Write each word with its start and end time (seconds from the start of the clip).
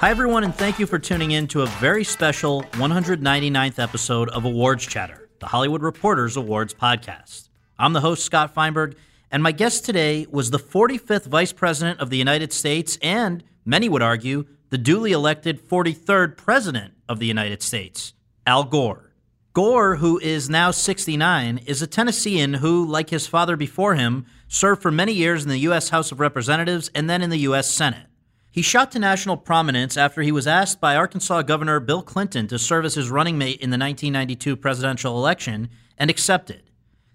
Hi, 0.00 0.08
everyone, 0.08 0.44
and 0.44 0.54
thank 0.54 0.78
you 0.78 0.86
for 0.86 0.98
tuning 0.98 1.32
in 1.32 1.46
to 1.48 1.60
a 1.60 1.66
very 1.66 2.04
special 2.04 2.62
199th 2.62 3.78
episode 3.78 4.30
of 4.30 4.46
Awards 4.46 4.86
Chatter, 4.86 5.28
the 5.40 5.46
Hollywood 5.46 5.82
Reporters 5.82 6.38
Awards 6.38 6.72
podcast. 6.72 7.50
I'm 7.78 7.92
the 7.92 8.00
host, 8.00 8.24
Scott 8.24 8.54
Feinberg, 8.54 8.96
and 9.30 9.42
my 9.42 9.52
guest 9.52 9.84
today 9.84 10.26
was 10.30 10.50
the 10.50 10.58
45th 10.58 11.26
Vice 11.26 11.52
President 11.52 12.00
of 12.00 12.08
the 12.08 12.16
United 12.16 12.54
States 12.54 12.96
and, 13.02 13.44
many 13.66 13.90
would 13.90 14.00
argue, 14.00 14.46
the 14.70 14.78
duly 14.78 15.12
elected 15.12 15.60
43rd 15.68 16.34
President 16.34 16.94
of 17.06 17.18
the 17.18 17.26
United 17.26 17.62
States, 17.62 18.14
Al 18.46 18.64
Gore. 18.64 19.12
Gore, 19.52 19.96
who 19.96 20.18
is 20.20 20.48
now 20.48 20.70
69, 20.70 21.58
is 21.66 21.82
a 21.82 21.86
Tennessean 21.86 22.54
who, 22.54 22.86
like 22.86 23.10
his 23.10 23.26
father 23.26 23.54
before 23.54 23.96
him, 23.96 24.24
served 24.48 24.80
for 24.80 24.90
many 24.90 25.12
years 25.12 25.42
in 25.42 25.50
the 25.50 25.58
U.S. 25.58 25.90
House 25.90 26.10
of 26.10 26.20
Representatives 26.20 26.90
and 26.94 27.10
then 27.10 27.20
in 27.20 27.28
the 27.28 27.40
U.S. 27.40 27.68
Senate. 27.68 28.06
He 28.52 28.62
shot 28.62 28.90
to 28.92 28.98
national 28.98 29.36
prominence 29.36 29.96
after 29.96 30.22
he 30.22 30.32
was 30.32 30.48
asked 30.48 30.80
by 30.80 30.96
Arkansas 30.96 31.42
Governor 31.42 31.78
Bill 31.78 32.02
Clinton 32.02 32.48
to 32.48 32.58
serve 32.58 32.84
as 32.84 32.94
his 32.94 33.08
running 33.08 33.38
mate 33.38 33.60
in 33.60 33.70
the 33.70 33.78
1992 33.78 34.56
presidential 34.56 35.16
election 35.16 35.70
and 35.96 36.10
accepted. 36.10 36.64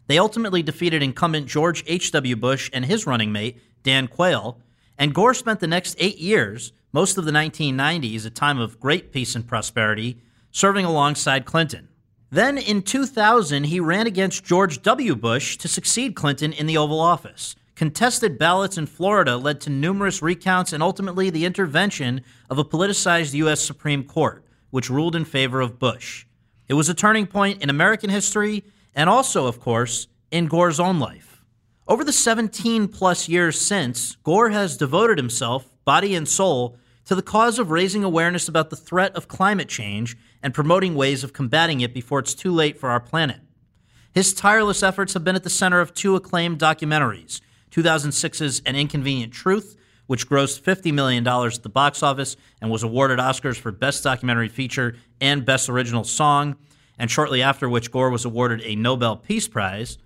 They 0.08 0.18
ultimately 0.18 0.64
defeated 0.64 1.04
incumbent 1.04 1.48
George 1.48 1.84
H.W. 1.88 2.38
Bush 2.38 2.70
and 2.72 2.86
his 2.86 3.06
running 3.06 3.34
mate, 3.34 3.60
Dan 3.84 4.08
Quayle, 4.08 4.60
and 4.98 5.14
Gore 5.14 5.34
spent 5.34 5.60
the 5.60 5.68
next 5.68 5.98
eight 6.00 6.20
years, 6.20 6.72
most 6.94 7.18
of 7.18 7.26
the 7.26 7.32
1990s, 7.32 8.26
a 8.26 8.30
time 8.30 8.60
of 8.60 8.80
great 8.80 9.12
peace 9.12 9.36
and 9.36 9.46
prosperity, 9.46 10.22
serving 10.52 10.86
alongside 10.86 11.46
Clinton. 11.46 11.90
Then 12.30 12.58
in 12.58 12.82
2000, 12.82 13.66
he 13.66 13.82
ran 13.82 14.08
against 14.08 14.46
George 14.46 14.82
W. 14.84 15.16
Bush 15.16 15.58
to 15.58 15.68
succeed 15.68 16.16
Clinton 16.16 16.54
in 16.54 16.66
the 16.66 16.78
Oval 16.78 17.02
Office. 17.02 17.56
Contested 17.76 18.38
ballots 18.40 18.78
in 18.78 18.86
Florida 18.86 19.36
led 19.36 19.60
to 19.62 19.70
numerous 19.70 20.22
recounts 20.22 20.72
and 20.72 20.82
ultimately 20.82 21.30
the 21.30 21.44
intervention 21.44 22.22
of 22.50 22.58
a 22.58 22.64
politicized 22.64 23.34
U.S. 23.34 23.60
Supreme 23.60 24.06
Court, 24.06 24.46
which 24.70 24.90
ruled 24.90 25.14
in 25.14 25.26
favor 25.26 25.60
of 25.60 25.78
Bush. 25.78 26.26
It 26.70 26.76
was 26.76 26.88
a 26.88 26.94
turning 26.94 27.28
point 27.28 27.62
in 27.62 27.70
American 27.70 28.10
history 28.10 28.64
and 28.96 29.10
also, 29.10 29.46
of 29.46 29.60
course, 29.60 30.08
in 30.32 30.48
Gore's 30.48 30.80
own 30.80 31.00
life. 31.00 31.44
Over 31.86 32.06
the 32.06 32.14
17 32.14 32.88
plus 32.88 33.28
years 33.28 33.60
since, 33.60 34.16
Gore 34.24 34.52
has 34.52 34.78
devoted 34.78 35.18
himself, 35.18 35.70
body 35.84 36.16
and 36.16 36.28
soul, 36.28 36.78
to 37.04 37.14
the 37.14 37.22
cause 37.22 37.60
of 37.60 37.72
raising 37.72 38.06
awareness 38.06 38.48
about 38.48 38.70
the 38.70 38.78
threat 38.78 39.14
of 39.18 39.28
climate 39.28 39.68
change 39.68 40.18
and 40.42 40.54
promoting 40.54 40.96
ways 40.96 41.26
of 41.26 41.34
combating 41.34 41.82
it 41.82 41.94
before 41.94 42.20
it's 42.20 42.34
too 42.34 42.54
late 42.54 42.80
for 42.80 42.90
our 42.90 43.02
planet. 43.02 43.42
His 44.14 44.34
tireless 44.34 44.82
efforts 44.82 45.14
have 45.14 45.26
been 45.26 45.36
at 45.36 45.44
the 45.44 45.50
center 45.50 45.82
of 45.82 45.94
two 45.94 46.16
acclaimed 46.16 46.58
documentaries 46.58 47.42
2006's 47.76 48.62
An 48.66 48.76
Inconvenient 48.78 49.34
Truth, 49.34 49.76
which 50.08 50.30
grossed 50.30 50.62
$50 50.62 50.94
million 50.94 51.28
at 51.28 51.64
the 51.64 51.70
box 51.70 52.02
office 52.02 52.38
and 52.62 52.72
was 52.72 52.84
awarded 52.84 53.20
Oscars 53.20 53.58
for 53.58 53.72
Best 53.72 54.04
Documentary 54.04 54.48
Feature 54.48 54.96
and 55.20 55.44
Best 55.44 55.68
Original 55.68 56.06
Song, 56.06 56.56
and 56.98 57.12
shortly 57.12 57.42
after 57.42 57.68
which 57.68 57.92
Gore 57.92 58.10
was 58.10 58.24
awarded 58.24 58.62
a 58.64 58.76
Nobel 58.76 59.18
Peace 59.18 59.50
Prize. 59.50 59.98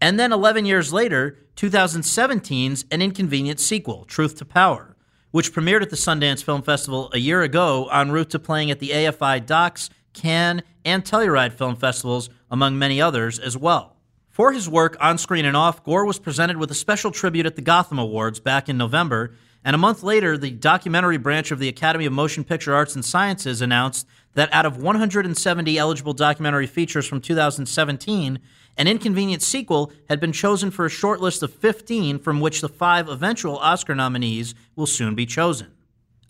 And 0.00 0.18
then 0.18 0.32
11 0.32 0.64
years 0.64 0.92
later, 0.92 1.38
2017's 1.56 2.84
An 2.90 3.00
Inconvenient 3.00 3.60
Sequel, 3.60 4.04
Truth 4.06 4.36
to 4.38 4.44
Power, 4.44 4.96
which 5.30 5.52
premiered 5.52 5.82
at 5.82 5.90
the 5.90 5.96
Sundance 5.96 6.42
Film 6.42 6.62
Festival 6.62 7.10
a 7.12 7.18
year 7.18 7.42
ago 7.42 7.88
en 7.92 8.10
route 8.10 8.30
to 8.30 8.40
playing 8.40 8.72
at 8.72 8.80
the 8.80 8.90
AFI 8.90 9.46
Docs, 9.46 9.88
Cannes, 10.14 10.62
and 10.84 11.04
Telluride 11.04 11.52
Film 11.52 11.76
Festivals, 11.76 12.28
among 12.50 12.76
many 12.76 13.00
others 13.00 13.38
as 13.38 13.56
well. 13.56 13.93
For 14.34 14.50
his 14.50 14.68
work 14.68 14.96
on 14.98 15.16
screen 15.16 15.44
and 15.44 15.56
off, 15.56 15.84
Gore 15.84 16.04
was 16.04 16.18
presented 16.18 16.56
with 16.56 16.68
a 16.68 16.74
special 16.74 17.12
tribute 17.12 17.46
at 17.46 17.54
the 17.54 17.62
Gotham 17.62 18.00
Awards 18.00 18.40
back 18.40 18.68
in 18.68 18.76
November, 18.76 19.32
and 19.64 19.76
a 19.76 19.78
month 19.78 20.02
later, 20.02 20.36
the 20.36 20.50
documentary 20.50 21.18
branch 21.18 21.52
of 21.52 21.60
the 21.60 21.68
Academy 21.68 22.04
of 22.04 22.12
Motion 22.12 22.42
Picture 22.42 22.74
Arts 22.74 22.96
and 22.96 23.04
Sciences 23.04 23.62
announced 23.62 24.08
that 24.32 24.52
out 24.52 24.66
of 24.66 24.76
170 24.76 25.78
eligible 25.78 26.14
documentary 26.14 26.66
features 26.66 27.06
from 27.06 27.20
2017, 27.20 28.40
an 28.76 28.88
inconvenient 28.88 29.40
sequel 29.40 29.92
had 30.08 30.18
been 30.18 30.32
chosen 30.32 30.72
for 30.72 30.84
a 30.84 30.90
short 30.90 31.20
list 31.20 31.44
of 31.44 31.54
15 31.54 32.18
from 32.18 32.40
which 32.40 32.60
the 32.60 32.68
five 32.68 33.08
eventual 33.08 33.58
Oscar 33.58 33.94
nominees 33.94 34.56
will 34.74 34.88
soon 34.88 35.14
be 35.14 35.26
chosen. 35.26 35.70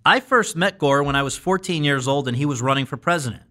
I 0.04 0.20
first 0.20 0.56
met 0.56 0.76
Gore 0.76 1.02
when 1.02 1.16
I 1.16 1.22
was 1.22 1.38
14 1.38 1.82
years 1.82 2.06
old 2.06 2.28
and 2.28 2.36
he 2.36 2.44
was 2.44 2.60
running 2.60 2.84
for 2.84 2.98
president. 2.98 3.44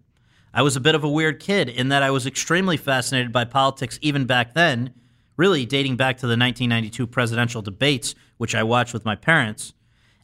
I 0.56 0.62
was 0.62 0.76
a 0.76 0.80
bit 0.80 0.94
of 0.94 1.02
a 1.02 1.08
weird 1.08 1.40
kid 1.40 1.68
in 1.68 1.88
that 1.88 2.04
I 2.04 2.12
was 2.12 2.26
extremely 2.26 2.76
fascinated 2.76 3.32
by 3.32 3.44
politics 3.44 3.98
even 4.00 4.24
back 4.24 4.54
then, 4.54 4.94
really 5.36 5.66
dating 5.66 5.96
back 5.96 6.16
to 6.18 6.28
the 6.28 6.38
1992 6.38 7.08
presidential 7.08 7.60
debates, 7.60 8.14
which 8.36 8.54
I 8.54 8.62
watched 8.62 8.94
with 8.94 9.04
my 9.04 9.16
parents. 9.16 9.74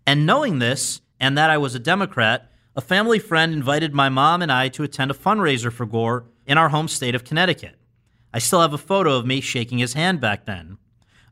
And 0.07 0.25
knowing 0.25 0.61
this, 0.61 1.01
and 1.19 1.37
that 1.37 1.51
I 1.51 1.59
was 1.59 1.75
a 1.75 1.81
Democrat, 1.81 2.49
a 2.77 2.81
family 2.81 3.19
friend 3.19 3.53
invited 3.53 3.93
my 3.93 4.09
mom 4.09 4.41
and 4.41 4.53
I 4.53 4.69
to 4.69 4.85
attend 4.85 5.11
a 5.11 5.15
fundraiser 5.15 5.73
for 5.73 5.85
Gore 5.85 6.27
in 6.47 6.57
our 6.57 6.69
home 6.69 6.87
state 6.87 7.17
of 7.17 7.25
Connecticut. 7.25 7.75
I 8.33 8.39
still 8.39 8.61
have 8.61 8.73
a 8.73 8.79
photo 8.79 9.17
of 9.17 9.27
me 9.27 9.41
shaking 9.41 9.79
his 9.79 9.95
hand 9.95 10.21
back 10.21 10.47
then. 10.47 10.79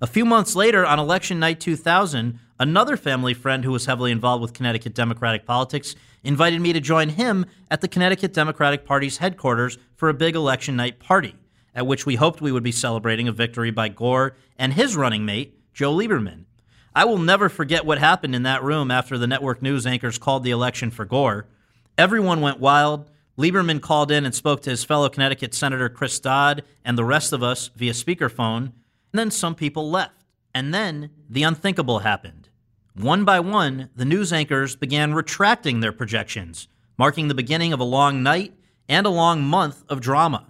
A 0.00 0.08
few 0.08 0.24
months 0.24 0.56
later, 0.56 0.84
on 0.84 0.98
election 0.98 1.38
night 1.38 1.60
2000, 1.60 2.40
another 2.58 2.96
family 2.96 3.34
friend 3.34 3.64
who 3.64 3.72
was 3.72 3.86
heavily 3.86 4.10
involved 4.10 4.42
with 4.42 4.52
Connecticut 4.52 4.94
Democratic 4.94 5.46
politics 5.46 5.94
invited 6.24 6.60
me 6.60 6.72
to 6.72 6.80
join 6.80 7.10
him 7.10 7.46
at 7.70 7.80
the 7.80 7.88
Connecticut 7.88 8.32
Democratic 8.32 8.84
Party's 8.84 9.18
headquarters 9.18 9.78
for 9.94 10.08
a 10.08 10.14
big 10.14 10.34
election 10.34 10.76
night 10.76 10.98
party, 10.98 11.34
at 11.74 11.86
which 11.86 12.06
we 12.06 12.16
hoped 12.16 12.40
we 12.40 12.52
would 12.52 12.62
be 12.62 12.72
celebrating 12.72 13.28
a 13.28 13.32
victory 13.32 13.70
by 13.70 13.88
Gore 13.88 14.36
and 14.58 14.72
his 14.72 14.96
running 14.96 15.24
mate, 15.24 15.58
Joe 15.72 15.94
Lieberman. 15.94 16.44
I 16.94 17.04
will 17.04 17.18
never 17.18 17.48
forget 17.48 17.86
what 17.86 17.98
happened 17.98 18.34
in 18.34 18.42
that 18.42 18.64
room 18.64 18.90
after 18.90 19.18
the 19.18 19.26
network 19.26 19.62
news 19.62 19.86
anchors 19.86 20.18
called 20.18 20.42
the 20.42 20.50
election 20.50 20.90
for 20.90 21.04
Gore. 21.04 21.46
Everyone 21.96 22.40
went 22.40 22.60
wild. 22.60 23.10
Lieberman 23.36 23.80
called 23.80 24.10
in 24.10 24.24
and 24.24 24.34
spoke 24.34 24.62
to 24.62 24.70
his 24.70 24.84
fellow 24.84 25.08
Connecticut 25.08 25.54
Senator 25.54 25.88
Chris 25.88 26.18
Dodd 26.18 26.64
and 26.84 26.98
the 26.98 27.04
rest 27.04 27.32
of 27.32 27.42
us 27.42 27.70
via 27.76 27.92
speakerphone. 27.92 28.72
And 29.12 29.14
then 29.14 29.30
some 29.30 29.54
people 29.54 29.90
left. 29.90 30.24
And 30.54 30.74
then 30.74 31.10
the 31.28 31.44
unthinkable 31.44 32.00
happened. 32.00 32.37
One 32.98 33.24
by 33.24 33.38
one, 33.38 33.90
the 33.94 34.04
news 34.04 34.32
anchors 34.32 34.74
began 34.74 35.14
retracting 35.14 35.78
their 35.78 35.92
projections, 35.92 36.66
marking 36.98 37.28
the 37.28 37.34
beginning 37.34 37.72
of 37.72 37.78
a 37.78 37.84
long 37.84 38.24
night 38.24 38.54
and 38.88 39.06
a 39.06 39.10
long 39.10 39.40
month 39.40 39.84
of 39.88 40.00
drama. 40.00 40.46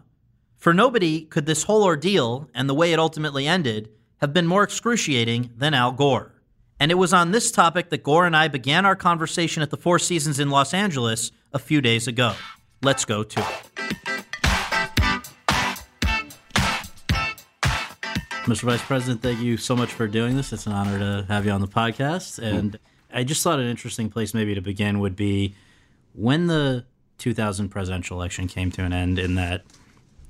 For 0.56 0.72
nobody 0.72 1.26
could 1.26 1.44
this 1.44 1.64
whole 1.64 1.84
ordeal, 1.84 2.48
and 2.54 2.66
the 2.66 2.74
way 2.74 2.94
it 2.94 2.98
ultimately 2.98 3.46
ended, 3.46 3.90
have 4.22 4.32
been 4.32 4.46
more 4.46 4.62
excruciating 4.62 5.50
than 5.58 5.74
Al 5.74 5.92
Gore. 5.92 6.32
And 6.80 6.90
it 6.90 6.94
was 6.94 7.12
on 7.12 7.32
this 7.32 7.52
topic 7.52 7.90
that 7.90 8.02
Gore 8.02 8.24
and 8.24 8.34
I 8.34 8.48
began 8.48 8.86
our 8.86 8.96
conversation 8.96 9.62
at 9.62 9.68
the 9.68 9.76
Four 9.76 9.98
Seasons 9.98 10.40
in 10.40 10.48
Los 10.48 10.72
Angeles 10.72 11.30
a 11.52 11.58
few 11.58 11.82
days 11.82 12.08
ago. 12.08 12.32
Let's 12.80 13.04
go 13.04 13.24
to 13.24 13.40
it. 13.40 14.17
Mr. 18.48 18.62
Vice 18.62 18.82
President, 18.82 19.20
thank 19.20 19.40
you 19.40 19.58
so 19.58 19.76
much 19.76 19.92
for 19.92 20.08
doing 20.08 20.34
this. 20.34 20.54
It's 20.54 20.66
an 20.66 20.72
honor 20.72 20.98
to 20.98 21.26
have 21.28 21.44
you 21.44 21.52
on 21.52 21.60
the 21.60 21.68
podcast. 21.68 22.38
And 22.38 22.78
I 23.12 23.22
just 23.22 23.42
thought 23.42 23.60
an 23.60 23.66
interesting 23.66 24.08
place 24.08 24.32
maybe 24.32 24.54
to 24.54 24.62
begin 24.62 25.00
would 25.00 25.16
be 25.16 25.54
when 26.14 26.46
the 26.46 26.86
2000 27.18 27.68
presidential 27.68 28.16
election 28.16 28.48
came 28.48 28.70
to 28.70 28.84
an 28.84 28.94
end 28.94 29.18
in 29.18 29.34
that 29.34 29.64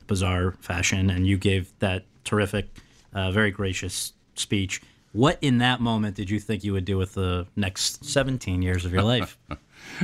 bizarre 0.09 0.57
fashion, 0.59 1.11
and 1.11 1.29
you 1.29 1.39
gave 1.39 1.73
that 1.79 2.07
terrific, 2.25 2.69
uh, 3.13 3.31
very 3.31 3.53
gracious 3.53 4.15
speech. 4.35 4.83
What 5.13 5.39
in 5.41 5.59
that 5.59 5.81
moment 5.81 6.17
did 6.17 6.29
you 6.29 6.41
think 6.41 6.65
you 6.65 6.73
would 6.73 6.85
do 6.85 6.99
with 6.99 7.15
the 7.15 7.47
next 7.55 8.05
17 8.05 8.63
years 8.63 8.85
of 8.85 8.93
your 8.93 9.03
life? 9.05 9.39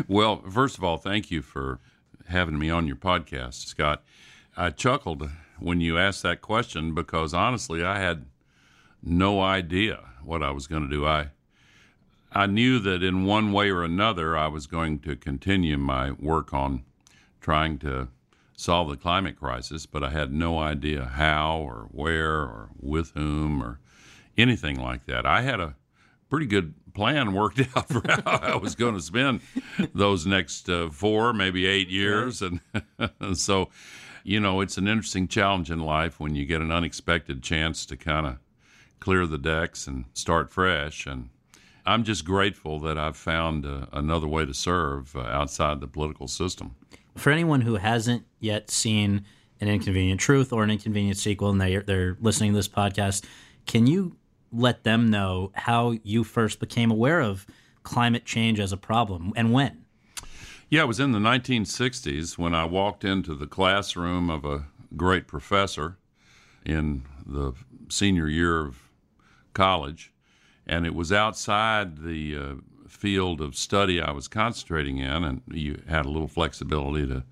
Well, 0.07 0.41
first 0.49 0.79
of 0.79 0.85
all, 0.85 0.99
thank 0.99 1.33
you 1.33 1.43
for 1.43 1.81
having 2.29 2.61
me 2.61 2.71
on 2.71 2.87
your 2.87 2.97
podcast, 2.97 3.67
Scott. 3.67 4.05
I 4.57 4.71
chuckled 4.71 5.29
when 5.59 5.81
you 5.81 5.99
asked 5.99 6.23
that 6.23 6.41
question 6.41 6.95
because 6.95 7.35
honestly, 7.35 7.85
I 7.85 7.99
had 7.99 8.27
no 9.03 9.41
idea 9.41 10.01
what 10.23 10.43
I 10.43 10.51
was 10.51 10.67
going 10.67 10.83
to 10.83 10.89
do. 10.89 11.07
I 11.07 11.31
I 12.33 12.47
knew 12.47 12.81
that 12.81 13.03
in 13.03 13.25
one 13.25 13.53
way 13.53 13.71
or 13.71 13.85
another, 13.85 14.37
I 14.37 14.49
was 14.49 14.67
going 14.67 14.99
to 15.01 15.15
continue 15.15 15.79
my 15.79 16.11
work 16.11 16.53
on 16.53 16.83
trying 17.41 17.79
to 17.79 18.09
solve 18.57 18.89
the 18.89 18.97
climate 18.97 19.37
crisis, 19.39 19.87
but 19.87 20.03
I 20.03 20.11
had 20.11 20.33
no 20.33 20.59
idea 20.59 21.05
how 21.05 21.59
or 21.59 21.89
where 21.93 22.41
or 22.41 22.71
with 22.81 23.11
whom 23.11 23.63
or 23.63 23.79
anything 24.37 24.81
like 24.81 25.07
that. 25.07 25.25
I 25.25 25.43
had 25.43 25.61
a 25.61 25.77
pretty 26.29 26.47
good 26.47 26.75
plan 26.95 27.35
worked 27.35 27.61
out 27.77 27.89
for 27.89 28.03
how 28.09 28.39
I 28.39 28.57
was 28.57 28.75
going 28.75 28.95
to 28.95 29.01
spend 29.01 29.41
those 29.95 30.27
next 30.27 30.69
uh, 30.69 30.91
four, 30.91 31.33
maybe 31.33 31.67
eight 31.67 31.89
years. 31.89 32.43
And, 32.43 32.61
and 33.21 33.39
so, 33.39 33.69
you 34.25 34.41
know, 34.41 34.63
it's 34.63 34.79
an 34.79 34.89
interesting 34.89 35.29
challenge 35.29 35.71
in 35.71 35.79
life 35.79 36.19
when 36.19 36.35
you 36.35 36.47
get 36.47 36.63
an 36.63 36.73
unexpected 36.73 37.43
chance 37.43 37.85
to 37.87 37.97
kind 37.97 38.27
of 38.27 38.39
clear 38.99 39.27
the 39.27 39.39
decks 39.39 39.87
and 39.87 40.07
start 40.15 40.51
fresh. 40.51 41.07
And 41.07 41.29
I'm 41.85 42.05
just 42.05 42.25
grateful 42.25 42.81
that 42.81 42.99
I've 42.99 43.19
found 43.19 43.67
uh, 43.67 43.87
another 43.93 44.27
way 44.27 44.47
to 44.47 44.55
serve 44.55 45.15
uh, 45.15 45.21
outside 45.21 45.81
the 45.81 45.87
political 45.87 46.27
system. 46.27 46.75
For 47.17 47.31
anyone 47.31 47.61
who 47.61 47.77
hasn't 47.77 48.25
yet 48.41 48.71
seen 48.71 49.27
an 49.61 49.69
Inconvenient 49.69 50.21
Truth 50.21 50.55
or 50.55 50.65
an 50.65 50.71
Inconvenient 50.71 51.19
Sequel 51.19 51.51
and 51.51 51.61
they're, 51.61 51.83
they're 51.83 52.17
listening 52.19 52.53
to 52.53 52.57
this 52.57 52.69
podcast, 52.69 53.25
can 53.67 53.87
you 53.87 54.17
let 54.51 54.85
them 54.85 55.11
know 55.11 55.53
how 55.55 55.97
you 56.03 56.25
first 56.25 56.61
became 56.61 56.91
aware 56.91 57.21
of 57.21 57.47
climate 57.83 58.25
change 58.25 58.59
as 58.59 58.73
a 58.73 58.79
problem 58.79 59.35
and 59.37 59.53
when? 59.53 59.84
Yeah, 60.71 60.83
it 60.83 60.87
was 60.87 61.01
in 61.01 61.13
the 61.13 61.19
1960s 61.19 62.39
when 62.39 62.55
I 62.55 62.65
walked 62.65 63.05
into 63.05 63.35
the 63.35 63.47
classroom 63.47 64.31
of 64.31 64.45
a 64.45 64.67
great 64.97 65.27
professor 65.27 65.99
in 66.65 67.05
the 67.27 67.53
senior 67.89 68.29
year 68.29 68.61
of 68.61 68.79
college, 69.53 70.13
and 70.67 70.87
it 70.87 70.95
was 70.95 71.13
outside 71.13 71.99
the 71.99 72.37
uh, 72.37 72.55
field 72.89 73.41
of 73.41 73.57
study 73.57 74.01
I 74.01 74.13
was 74.13 74.27
concentrating 74.27 74.99
in, 74.99 75.25
and 75.25 75.43
you 75.51 75.83
had 75.87 76.07
a 76.07 76.11
little 76.11 76.29
flexibility 76.29 77.07
to 77.09 77.25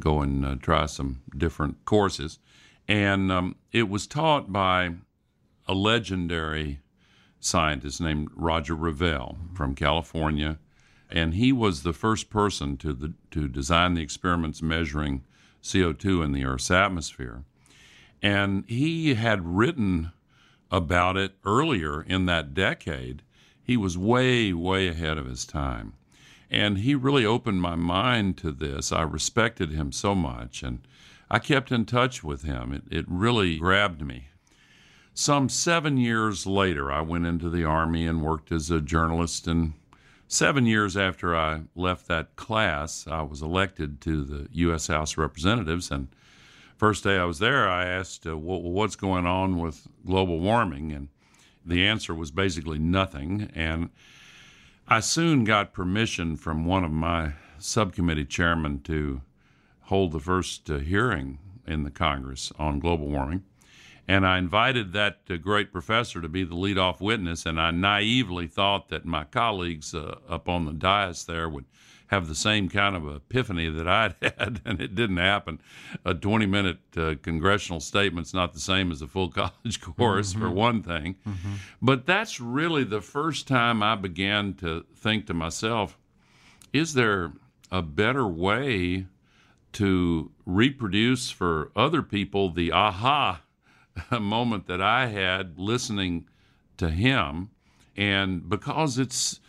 go 0.00 0.20
and 0.20 0.44
uh, 0.44 0.54
try 0.56 0.86
some 0.86 1.22
different 1.36 1.84
courses. 1.84 2.38
And 2.86 3.32
um, 3.32 3.56
it 3.72 3.88
was 3.88 4.06
taught 4.06 4.52
by 4.52 4.94
a 5.66 5.74
legendary 5.74 6.80
scientist 7.40 8.00
named 8.00 8.28
Roger 8.34 8.76
Revelle 8.76 9.36
from 9.54 9.74
California, 9.74 10.58
and 11.10 11.34
he 11.34 11.52
was 11.52 11.82
the 11.82 11.92
first 11.92 12.30
person 12.30 12.76
to 12.78 12.92
the, 12.92 13.12
to 13.30 13.48
design 13.48 13.94
the 13.94 14.02
experiments 14.02 14.60
measuring 14.60 15.24
CO2 15.62 16.24
in 16.24 16.32
the 16.32 16.44
Earth's 16.44 16.70
atmosphere. 16.70 17.44
And 18.22 18.64
he 18.66 19.14
had 19.14 19.56
written 19.56 20.12
about 20.70 21.16
it 21.16 21.32
earlier 21.44 22.02
in 22.02 22.26
that 22.26 22.54
decade. 22.54 23.22
He 23.62 23.76
was 23.76 23.96
way, 23.96 24.52
way 24.52 24.88
ahead 24.88 25.18
of 25.18 25.26
his 25.26 25.44
time. 25.44 25.94
And 26.50 26.78
he 26.78 26.94
really 26.94 27.24
opened 27.24 27.60
my 27.60 27.74
mind 27.74 28.38
to 28.38 28.50
this. 28.50 28.90
I 28.92 29.02
respected 29.02 29.70
him 29.70 29.92
so 29.92 30.14
much, 30.14 30.62
and 30.62 30.80
I 31.30 31.38
kept 31.38 31.70
in 31.70 31.84
touch 31.84 32.24
with 32.24 32.42
him. 32.42 32.72
It, 32.72 32.84
it 32.90 33.04
really 33.06 33.58
grabbed 33.58 34.00
me. 34.00 34.28
Some 35.12 35.48
seven 35.48 35.98
years 35.98 36.46
later, 36.46 36.90
I 36.90 37.02
went 37.02 37.26
into 37.26 37.50
the 37.50 37.64
Army 37.64 38.06
and 38.06 38.22
worked 38.22 38.50
as 38.50 38.70
a 38.70 38.80
journalist. 38.80 39.46
And 39.46 39.74
seven 40.28 40.66
years 40.66 40.96
after 40.96 41.34
I 41.34 41.62
left 41.74 42.06
that 42.08 42.36
class, 42.36 43.06
I 43.08 43.22
was 43.22 43.42
elected 43.42 44.00
to 44.02 44.24
the 44.24 44.48
U.S. 44.52 44.86
House 44.86 45.12
of 45.12 45.18
Representatives. 45.18 45.90
And 45.90 46.08
first 46.76 47.02
day 47.02 47.16
I 47.16 47.24
was 47.24 47.38
there, 47.38 47.68
I 47.68 47.86
asked, 47.86 48.26
uh, 48.26 48.36
well, 48.36 48.60
what's 48.60 48.96
going 48.96 49.26
on 49.26 49.58
with 49.58 49.88
global 50.06 50.38
warming? 50.38 50.92
And 50.92 51.08
the 51.64 51.86
answer 51.86 52.14
was 52.14 52.30
basically 52.30 52.78
nothing. 52.78 53.50
And 53.54 53.90
I 54.86 55.00
soon 55.00 55.44
got 55.44 55.72
permission 55.72 56.36
from 56.36 56.64
one 56.64 56.84
of 56.84 56.92
my 56.92 57.32
subcommittee 57.58 58.26
chairmen 58.26 58.80
to 58.82 59.22
hold 59.82 60.12
the 60.12 60.20
first 60.20 60.70
uh, 60.70 60.78
hearing 60.78 61.38
in 61.66 61.82
the 61.82 61.90
Congress 61.90 62.52
on 62.58 62.78
global 62.78 63.08
warming. 63.08 63.42
And 64.08 64.26
I 64.26 64.38
invited 64.38 64.94
that 64.94 65.18
uh, 65.28 65.36
great 65.36 65.70
professor 65.70 66.22
to 66.22 66.28
be 66.30 66.42
the 66.42 66.56
lead-off 66.56 66.98
witness, 66.98 67.44
and 67.44 67.60
I 67.60 67.70
naively 67.70 68.46
thought 68.46 68.88
that 68.88 69.04
my 69.04 69.24
colleagues 69.24 69.94
uh, 69.94 70.16
up 70.26 70.48
on 70.48 70.64
the 70.64 70.72
dais 70.72 71.24
there 71.24 71.46
would 71.46 71.66
have 72.06 72.26
the 72.26 72.34
same 72.34 72.70
kind 72.70 72.96
of 72.96 73.06
epiphany 73.06 73.68
that 73.68 73.86
I'd 73.86 74.14
had, 74.22 74.62
and 74.64 74.80
it 74.80 74.94
didn't 74.94 75.18
happen. 75.18 75.60
A 76.06 76.14
20-minute 76.14 76.78
uh, 76.96 77.14
congressional 77.20 77.80
statement's 77.80 78.32
not 78.32 78.54
the 78.54 78.60
same 78.60 78.90
as 78.90 79.02
a 79.02 79.06
full 79.06 79.28
college 79.30 79.80
course, 79.80 80.30
mm-hmm. 80.30 80.40
for 80.40 80.50
one 80.50 80.82
thing. 80.82 81.16
Mm-hmm. 81.26 81.52
But 81.82 82.06
that's 82.06 82.40
really 82.40 82.84
the 82.84 83.02
first 83.02 83.46
time 83.46 83.82
I 83.82 83.94
began 83.94 84.54
to 84.54 84.86
think 84.96 85.26
to 85.26 85.34
myself, 85.34 85.98
is 86.72 86.94
there 86.94 87.32
a 87.70 87.82
better 87.82 88.26
way 88.26 89.06
to 89.72 90.30
reproduce 90.46 91.30
for 91.30 91.70
other 91.76 92.02
people 92.02 92.50
the 92.50 92.72
aha 92.72 93.42
a 94.10 94.20
moment 94.20 94.66
that 94.66 94.80
I 94.80 95.06
had 95.06 95.58
listening 95.58 96.26
to 96.78 96.90
him. 96.90 97.50
And 97.96 98.48
because 98.48 98.98
it's, 98.98 99.40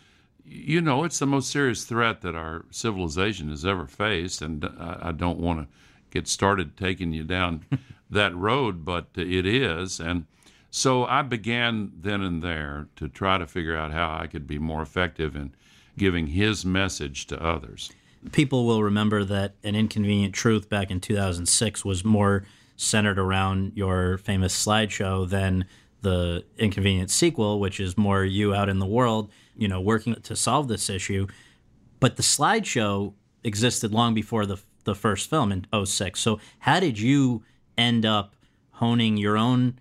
you 0.44 0.80
know, 0.80 1.04
it's 1.04 1.18
the 1.18 1.26
most 1.26 1.50
serious 1.50 1.84
threat 1.84 2.22
that 2.22 2.34
our 2.34 2.64
civilization 2.70 3.48
has 3.50 3.64
ever 3.64 3.86
faced. 3.86 4.42
And 4.42 4.64
I, 4.78 5.12
don't 5.12 5.38
want 5.38 5.60
to 5.60 5.68
get 6.10 6.26
started 6.26 6.76
taking 6.76 7.12
you 7.12 7.22
down 7.22 7.64
that 8.10 8.34
road, 8.34 8.84
but 8.84 9.06
it 9.14 9.46
is. 9.46 10.00
And 10.00 10.26
so 10.70 11.04
I 11.04 11.22
began 11.22 11.92
then 12.00 12.22
and 12.22 12.42
there 12.42 12.88
to 12.96 13.08
try 13.08 13.38
to 13.38 13.46
figure 13.46 13.76
out 13.76 13.92
how 13.92 14.16
I 14.20 14.26
could 14.26 14.46
be 14.46 14.58
more 14.58 14.82
effective 14.82 15.36
in 15.36 15.52
giving 15.96 16.28
his 16.28 16.64
message 16.64 17.26
to 17.26 17.42
others. 17.42 17.90
People 18.32 18.66
will 18.66 18.82
remember 18.82 19.24
that 19.24 19.54
An 19.64 19.74
Inconvenient 19.74 20.34
Truth 20.34 20.68
back 20.68 20.90
in 20.90 21.00
2006 21.00 21.84
was 21.84 22.04
more 22.04 22.44
centered 22.80 23.18
around 23.18 23.72
your 23.74 24.18
famous 24.18 24.54
slideshow 24.54 25.28
than 25.28 25.66
the 26.02 26.44
inconvenient 26.56 27.10
sequel, 27.10 27.60
which 27.60 27.78
is 27.78 27.98
more 27.98 28.24
you 28.24 28.54
out 28.54 28.68
in 28.68 28.78
the 28.78 28.86
world, 28.86 29.30
you 29.56 29.68
know, 29.68 29.80
working 29.80 30.14
to 30.14 30.34
solve 30.34 30.68
this 30.68 30.88
issue. 30.88 31.26
But 31.98 32.16
the 32.16 32.22
slideshow 32.22 33.12
existed 33.44 33.92
long 33.92 34.14
before 34.14 34.46
the 34.46 34.56
the 34.84 34.94
first 34.94 35.28
film 35.28 35.52
in 35.52 35.66
06. 35.86 36.18
So 36.18 36.40
how 36.60 36.80
did 36.80 36.98
you 36.98 37.42
end 37.76 38.06
up 38.06 38.34
honing 38.72 39.18
your 39.18 39.36
own 39.36 39.78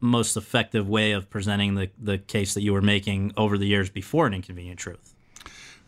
most 0.00 0.36
effective 0.36 0.88
way 0.88 1.12
of 1.12 1.30
presenting 1.30 1.74
the, 1.74 1.90
the 1.98 2.18
case 2.18 2.52
that 2.54 2.62
you 2.62 2.72
were 2.72 2.82
making 2.82 3.32
over 3.36 3.56
the 3.56 3.66
years 3.66 3.88
before 3.88 4.26
an 4.26 4.34
inconvenient 4.34 4.78
truth? 4.78 5.14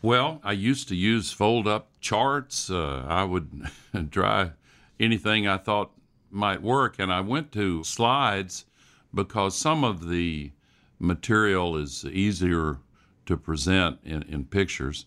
Well, 0.01 0.39
I 0.43 0.53
used 0.53 0.87
to 0.89 0.95
use 0.95 1.31
fold 1.31 1.67
up 1.67 1.89
charts. 1.99 2.69
Uh, 2.69 3.05
I 3.07 3.23
would 3.23 3.69
try 4.11 4.51
anything 4.99 5.47
I 5.47 5.57
thought 5.57 5.91
might 6.35 6.61
work. 6.61 6.99
And 6.99 7.11
I 7.11 7.21
went 7.21 7.51
to 7.53 7.83
slides 7.83 8.65
because 9.13 9.57
some 9.57 9.83
of 9.83 10.09
the 10.09 10.51
material 10.99 11.77
is 11.77 12.05
easier 12.05 12.79
to 13.25 13.37
present 13.37 13.99
in, 14.03 14.23
in 14.23 14.45
pictures. 14.45 15.05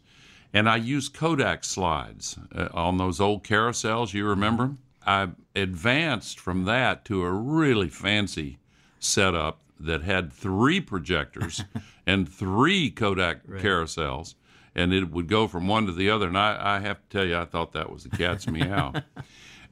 And 0.53 0.69
I 0.69 0.77
used 0.77 1.15
Kodak 1.15 1.63
slides 1.65 2.39
uh, 2.55 2.69
on 2.73 2.97
those 2.97 3.21
old 3.21 3.45
carousels. 3.45 4.15
You 4.15 4.27
remember? 4.27 4.73
I 5.07 5.29
advanced 5.55 6.41
from 6.41 6.65
that 6.65 7.05
to 7.07 7.23
a 7.23 7.31
really 7.31 7.89
fancy 7.89 8.59
setup 8.99 9.61
that 9.79 10.03
had 10.03 10.33
three 10.33 10.81
projectors 10.81 11.63
and 12.07 12.29
three 12.29 12.91
Kodak 12.91 13.41
right. 13.47 13.63
carousels, 13.63 14.35
and 14.75 14.93
it 14.93 15.11
would 15.11 15.29
go 15.29 15.47
from 15.47 15.69
one 15.69 15.87
to 15.87 15.93
the 15.93 16.11
other. 16.11 16.27
And 16.27 16.39
I, 16.39 16.77
I 16.77 16.81
have 16.81 17.01
to 17.01 17.09
tell 17.17 17.27
you, 17.27 17.37
I 17.37 17.45
thought 17.45 17.73
that 17.73 17.93
was 17.93 18.05
the 18.05 18.17
cat's 18.17 18.47
meow. 18.49 18.95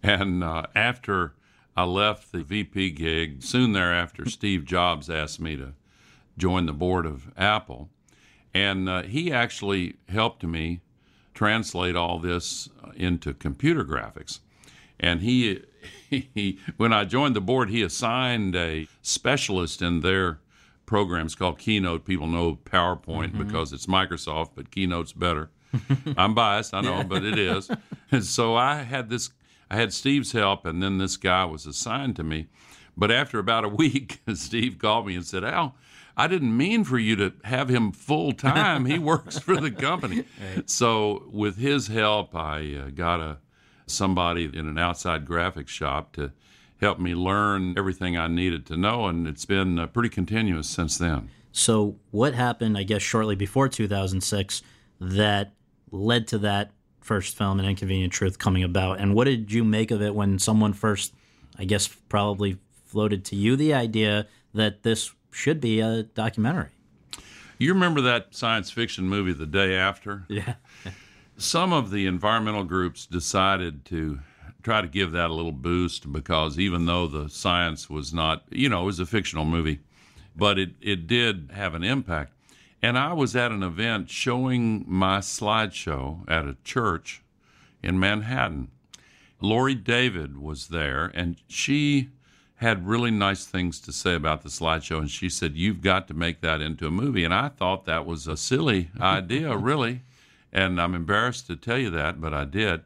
and 0.02 0.44
uh, 0.44 0.64
after 0.74 1.34
I 1.76 1.84
left 1.84 2.32
the 2.32 2.42
VP 2.42 2.90
gig. 2.90 3.42
Soon 3.42 3.72
thereafter, 3.72 4.28
Steve 4.28 4.64
Jobs 4.64 5.10
asked 5.10 5.40
me 5.40 5.56
to 5.56 5.74
join 6.38 6.66
the 6.66 6.72
board 6.72 7.04
of 7.06 7.30
Apple. 7.36 7.90
And 8.54 8.88
uh, 8.88 9.02
he 9.02 9.30
actually 9.30 9.96
helped 10.08 10.42
me 10.42 10.80
translate 11.34 11.94
all 11.94 12.18
this 12.18 12.70
into 12.94 13.34
computer 13.34 13.84
graphics. 13.84 14.40
And 14.98 15.20
he, 15.20 15.62
he, 16.08 16.58
when 16.78 16.92
I 16.92 17.04
joined 17.04 17.36
the 17.36 17.42
board, 17.42 17.68
he 17.68 17.82
assigned 17.82 18.56
a 18.56 18.88
specialist 19.02 19.82
in 19.82 20.00
their 20.00 20.40
programs 20.86 21.34
called 21.34 21.58
Keynote. 21.58 22.06
People 22.06 22.26
know 22.26 22.56
PowerPoint 22.64 23.32
mm-hmm. 23.32 23.44
because 23.44 23.74
it's 23.74 23.86
Microsoft, 23.86 24.50
but 24.54 24.70
Keynote's 24.70 25.12
better. 25.12 25.50
I'm 26.16 26.34
biased, 26.34 26.72
I 26.72 26.80
know, 26.80 27.04
but 27.08 27.24
it 27.24 27.38
is. 27.38 27.70
And 28.10 28.24
so 28.24 28.54
I 28.54 28.76
had 28.76 29.10
this 29.10 29.28
I 29.70 29.76
had 29.76 29.92
Steve's 29.92 30.32
help, 30.32 30.64
and 30.64 30.82
then 30.82 30.98
this 30.98 31.16
guy 31.16 31.44
was 31.44 31.66
assigned 31.66 32.16
to 32.16 32.24
me. 32.24 32.48
But 32.96 33.10
after 33.10 33.38
about 33.38 33.64
a 33.64 33.68
week, 33.84 34.20
Steve 34.34 34.78
called 34.78 35.06
me 35.06 35.16
and 35.16 35.24
said, 35.26 35.44
Al, 35.44 35.74
I 36.16 36.28
didn't 36.28 36.56
mean 36.56 36.84
for 36.84 36.98
you 36.98 37.14
to 37.16 37.32
have 37.44 37.68
him 37.68 37.92
full 37.92 38.32
time. 38.32 38.86
He 38.86 38.98
works 38.98 39.38
for 39.38 39.60
the 39.60 39.70
company. 39.70 40.24
Right. 40.54 40.68
So 40.68 41.28
with 41.30 41.56
his 41.56 41.88
help, 41.88 42.34
I 42.34 42.74
uh, 42.74 42.90
got 42.90 43.20
a 43.20 43.38
somebody 43.86 44.44
in 44.44 44.66
an 44.66 44.78
outside 44.78 45.24
graphics 45.24 45.68
shop 45.68 46.12
to 46.12 46.32
help 46.80 46.98
me 46.98 47.14
learn 47.14 47.74
everything 47.78 48.16
I 48.16 48.26
needed 48.26 48.66
to 48.66 48.76
know, 48.76 49.06
and 49.06 49.26
it's 49.26 49.44
been 49.44 49.78
uh, 49.78 49.86
pretty 49.86 50.08
continuous 50.08 50.68
since 50.68 50.98
then. 50.98 51.30
So 51.52 51.96
what 52.10 52.34
happened? 52.34 52.76
I 52.76 52.82
guess 52.82 53.02
shortly 53.02 53.34
before 53.34 53.68
2006 53.68 54.62
that 55.00 55.52
led 55.90 56.26
to 56.28 56.38
that 56.38 56.72
first 57.06 57.36
film, 57.38 57.60
An 57.60 57.66
Inconvenient 57.66 58.12
Truth, 58.12 58.38
coming 58.38 58.64
about, 58.64 58.98
and 58.98 59.14
what 59.14 59.24
did 59.24 59.52
you 59.52 59.64
make 59.64 59.90
of 59.90 60.02
it 60.02 60.14
when 60.14 60.38
someone 60.38 60.72
first, 60.72 61.14
I 61.58 61.64
guess, 61.64 61.86
probably 61.86 62.58
floated 62.84 63.24
to 63.26 63.36
you 63.36 63.56
the 63.56 63.72
idea 63.72 64.26
that 64.52 64.82
this 64.82 65.12
should 65.30 65.60
be 65.60 65.80
a 65.80 66.02
documentary? 66.02 66.68
You 67.58 67.72
remember 67.72 68.00
that 68.02 68.34
science 68.34 68.70
fiction 68.70 69.08
movie, 69.08 69.32
The 69.32 69.46
Day 69.46 69.74
After? 69.76 70.24
Yeah. 70.28 70.54
Some 71.38 71.72
of 71.72 71.90
the 71.90 72.06
environmental 72.06 72.64
groups 72.64 73.04
decided 73.04 73.84
to 73.86 74.20
try 74.62 74.80
to 74.80 74.88
give 74.88 75.12
that 75.12 75.28
a 75.28 75.34
little 75.34 75.52
boost 75.52 76.10
because 76.10 76.58
even 76.58 76.86
though 76.86 77.06
the 77.06 77.28
science 77.28 77.90
was 77.90 78.14
not, 78.14 78.44
you 78.50 78.70
know, 78.70 78.82
it 78.82 78.86
was 78.86 79.00
a 79.00 79.06
fictional 79.06 79.44
movie, 79.44 79.80
but 80.34 80.58
it, 80.58 80.70
it 80.80 81.06
did 81.06 81.50
have 81.52 81.74
an 81.74 81.84
impact. 81.84 82.32
And 82.86 82.96
I 82.96 83.14
was 83.14 83.34
at 83.34 83.50
an 83.50 83.64
event 83.64 84.10
showing 84.10 84.84
my 84.86 85.18
slideshow 85.18 86.20
at 86.30 86.46
a 86.46 86.56
church 86.62 87.20
in 87.82 87.98
Manhattan. 87.98 88.70
Laurie 89.40 89.74
David 89.74 90.38
was 90.38 90.68
there, 90.68 91.10
and 91.12 91.34
she 91.48 92.10
had 92.58 92.86
really 92.86 93.10
nice 93.10 93.44
things 93.44 93.80
to 93.80 93.92
say 93.92 94.14
about 94.14 94.42
the 94.42 94.50
slideshow. 94.50 95.00
And 95.00 95.10
she 95.10 95.28
said, 95.28 95.56
You've 95.56 95.80
got 95.80 96.06
to 96.06 96.14
make 96.14 96.42
that 96.42 96.60
into 96.60 96.86
a 96.86 96.92
movie. 96.92 97.24
And 97.24 97.34
I 97.34 97.48
thought 97.48 97.86
that 97.86 98.06
was 98.06 98.28
a 98.28 98.36
silly 98.36 98.88
idea, 99.00 99.56
really. 99.56 100.02
And 100.52 100.80
I'm 100.80 100.94
embarrassed 100.94 101.48
to 101.48 101.56
tell 101.56 101.78
you 101.78 101.90
that, 101.90 102.20
but 102.20 102.32
I 102.32 102.44
did. 102.44 102.84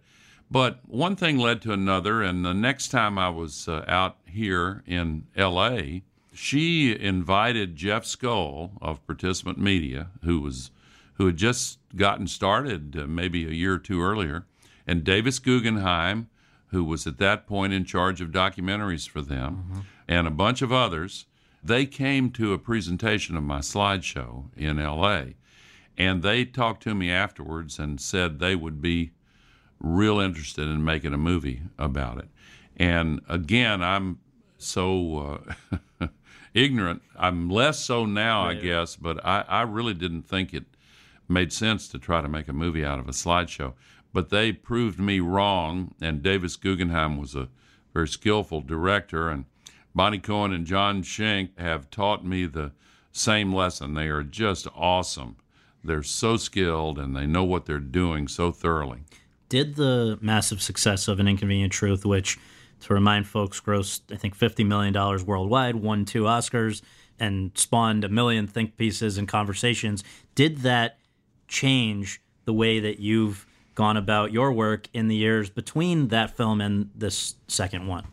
But 0.50 0.80
one 0.86 1.14
thing 1.14 1.36
led 1.36 1.60
to 1.60 1.74
another. 1.74 2.22
And 2.22 2.42
the 2.42 2.54
next 2.54 2.88
time 2.88 3.18
I 3.18 3.28
was 3.28 3.68
uh, 3.68 3.84
out 3.86 4.16
here 4.24 4.82
in 4.86 5.26
LA, 5.36 6.00
she 6.40 6.98
invited 6.98 7.76
Jeff 7.76 8.04
Skoll 8.04 8.70
of 8.80 9.06
Participant 9.06 9.58
Media, 9.58 10.08
who 10.24 10.40
was 10.40 10.70
who 11.14 11.26
had 11.26 11.36
just 11.36 11.78
gotten 11.94 12.26
started 12.26 12.98
uh, 12.98 13.06
maybe 13.06 13.44
a 13.44 13.50
year 13.50 13.74
or 13.74 13.78
two 13.78 14.02
earlier, 14.02 14.46
and 14.86 15.04
Davis 15.04 15.38
Guggenheim, 15.38 16.30
who 16.68 16.82
was 16.82 17.06
at 17.06 17.18
that 17.18 17.46
point 17.46 17.74
in 17.74 17.84
charge 17.84 18.22
of 18.22 18.30
documentaries 18.30 19.06
for 19.06 19.20
them, 19.20 19.66
mm-hmm. 19.68 19.80
and 20.08 20.26
a 20.26 20.30
bunch 20.30 20.62
of 20.62 20.72
others. 20.72 21.26
They 21.62 21.84
came 21.84 22.30
to 22.30 22.54
a 22.54 22.58
presentation 22.58 23.36
of 23.36 23.42
my 23.42 23.58
slideshow 23.58 24.46
in 24.56 24.78
LA, 24.78 25.34
and 25.98 26.22
they 26.22 26.46
talked 26.46 26.82
to 26.84 26.94
me 26.94 27.10
afterwards 27.10 27.78
and 27.78 28.00
said 28.00 28.38
they 28.38 28.56
would 28.56 28.80
be 28.80 29.10
real 29.78 30.18
interested 30.18 30.68
in 30.68 30.82
making 30.84 31.12
a 31.12 31.18
movie 31.18 31.64
about 31.78 32.16
it. 32.16 32.30
And 32.78 33.20
again, 33.28 33.82
I'm 33.82 34.20
so 34.56 35.42
uh, 36.00 36.06
ignorant. 36.54 37.02
I'm 37.18 37.48
less 37.48 37.78
so 37.78 38.04
now, 38.04 38.42
I 38.42 38.54
guess, 38.54 38.96
but 38.96 39.24
I, 39.24 39.44
I 39.48 39.62
really 39.62 39.94
didn't 39.94 40.22
think 40.22 40.52
it 40.52 40.64
made 41.28 41.52
sense 41.52 41.88
to 41.88 41.98
try 41.98 42.20
to 42.20 42.28
make 42.28 42.48
a 42.48 42.52
movie 42.52 42.84
out 42.84 42.98
of 42.98 43.08
a 43.08 43.12
slideshow. 43.12 43.74
But 44.12 44.30
they 44.30 44.52
proved 44.52 44.98
me 44.98 45.20
wrong, 45.20 45.94
and 46.00 46.22
Davis 46.22 46.56
Guggenheim 46.56 47.16
was 47.16 47.34
a 47.34 47.48
very 47.94 48.08
skillful 48.08 48.60
director, 48.60 49.28
and 49.28 49.44
Bonnie 49.94 50.18
Cohen 50.18 50.52
and 50.52 50.66
Jon 50.66 51.02
Shenk 51.02 51.58
have 51.58 51.90
taught 51.90 52.24
me 52.24 52.46
the 52.46 52.72
same 53.12 53.52
lesson. 53.52 53.94
They 53.94 54.08
are 54.08 54.22
just 54.22 54.66
awesome. 54.74 55.36
They're 55.82 56.02
so 56.02 56.36
skilled 56.36 56.98
and 56.98 57.16
they 57.16 57.26
know 57.26 57.44
what 57.44 57.66
they're 57.66 57.78
doing 57.78 58.28
so 58.28 58.52
thoroughly. 58.52 59.00
Did 59.48 59.74
the 59.74 60.18
massive 60.20 60.62
success 60.62 61.08
of 61.08 61.18
An 61.18 61.26
Inconvenient 61.26 61.72
Truth, 61.72 62.04
which 62.04 62.38
to 62.80 62.94
remind 62.94 63.26
folks, 63.26 63.60
grossed 63.60 64.02
I 64.12 64.16
think 64.16 64.34
fifty 64.34 64.64
million 64.64 64.92
dollars 64.92 65.24
worldwide, 65.24 65.76
won 65.76 66.04
two 66.04 66.24
Oscars, 66.24 66.82
and 67.18 67.52
spawned 67.54 68.04
a 68.04 68.08
million 68.08 68.46
think 68.46 68.76
pieces 68.76 69.18
and 69.18 69.28
conversations. 69.28 70.02
Did 70.34 70.58
that 70.58 70.98
change 71.48 72.20
the 72.44 72.52
way 72.52 72.80
that 72.80 72.98
you've 72.98 73.46
gone 73.74 73.96
about 73.96 74.32
your 74.32 74.52
work 74.52 74.88
in 74.92 75.08
the 75.08 75.16
years 75.16 75.50
between 75.50 76.08
that 76.08 76.36
film 76.36 76.60
and 76.60 76.90
this 76.94 77.36
second 77.48 77.86
one? 77.86 78.06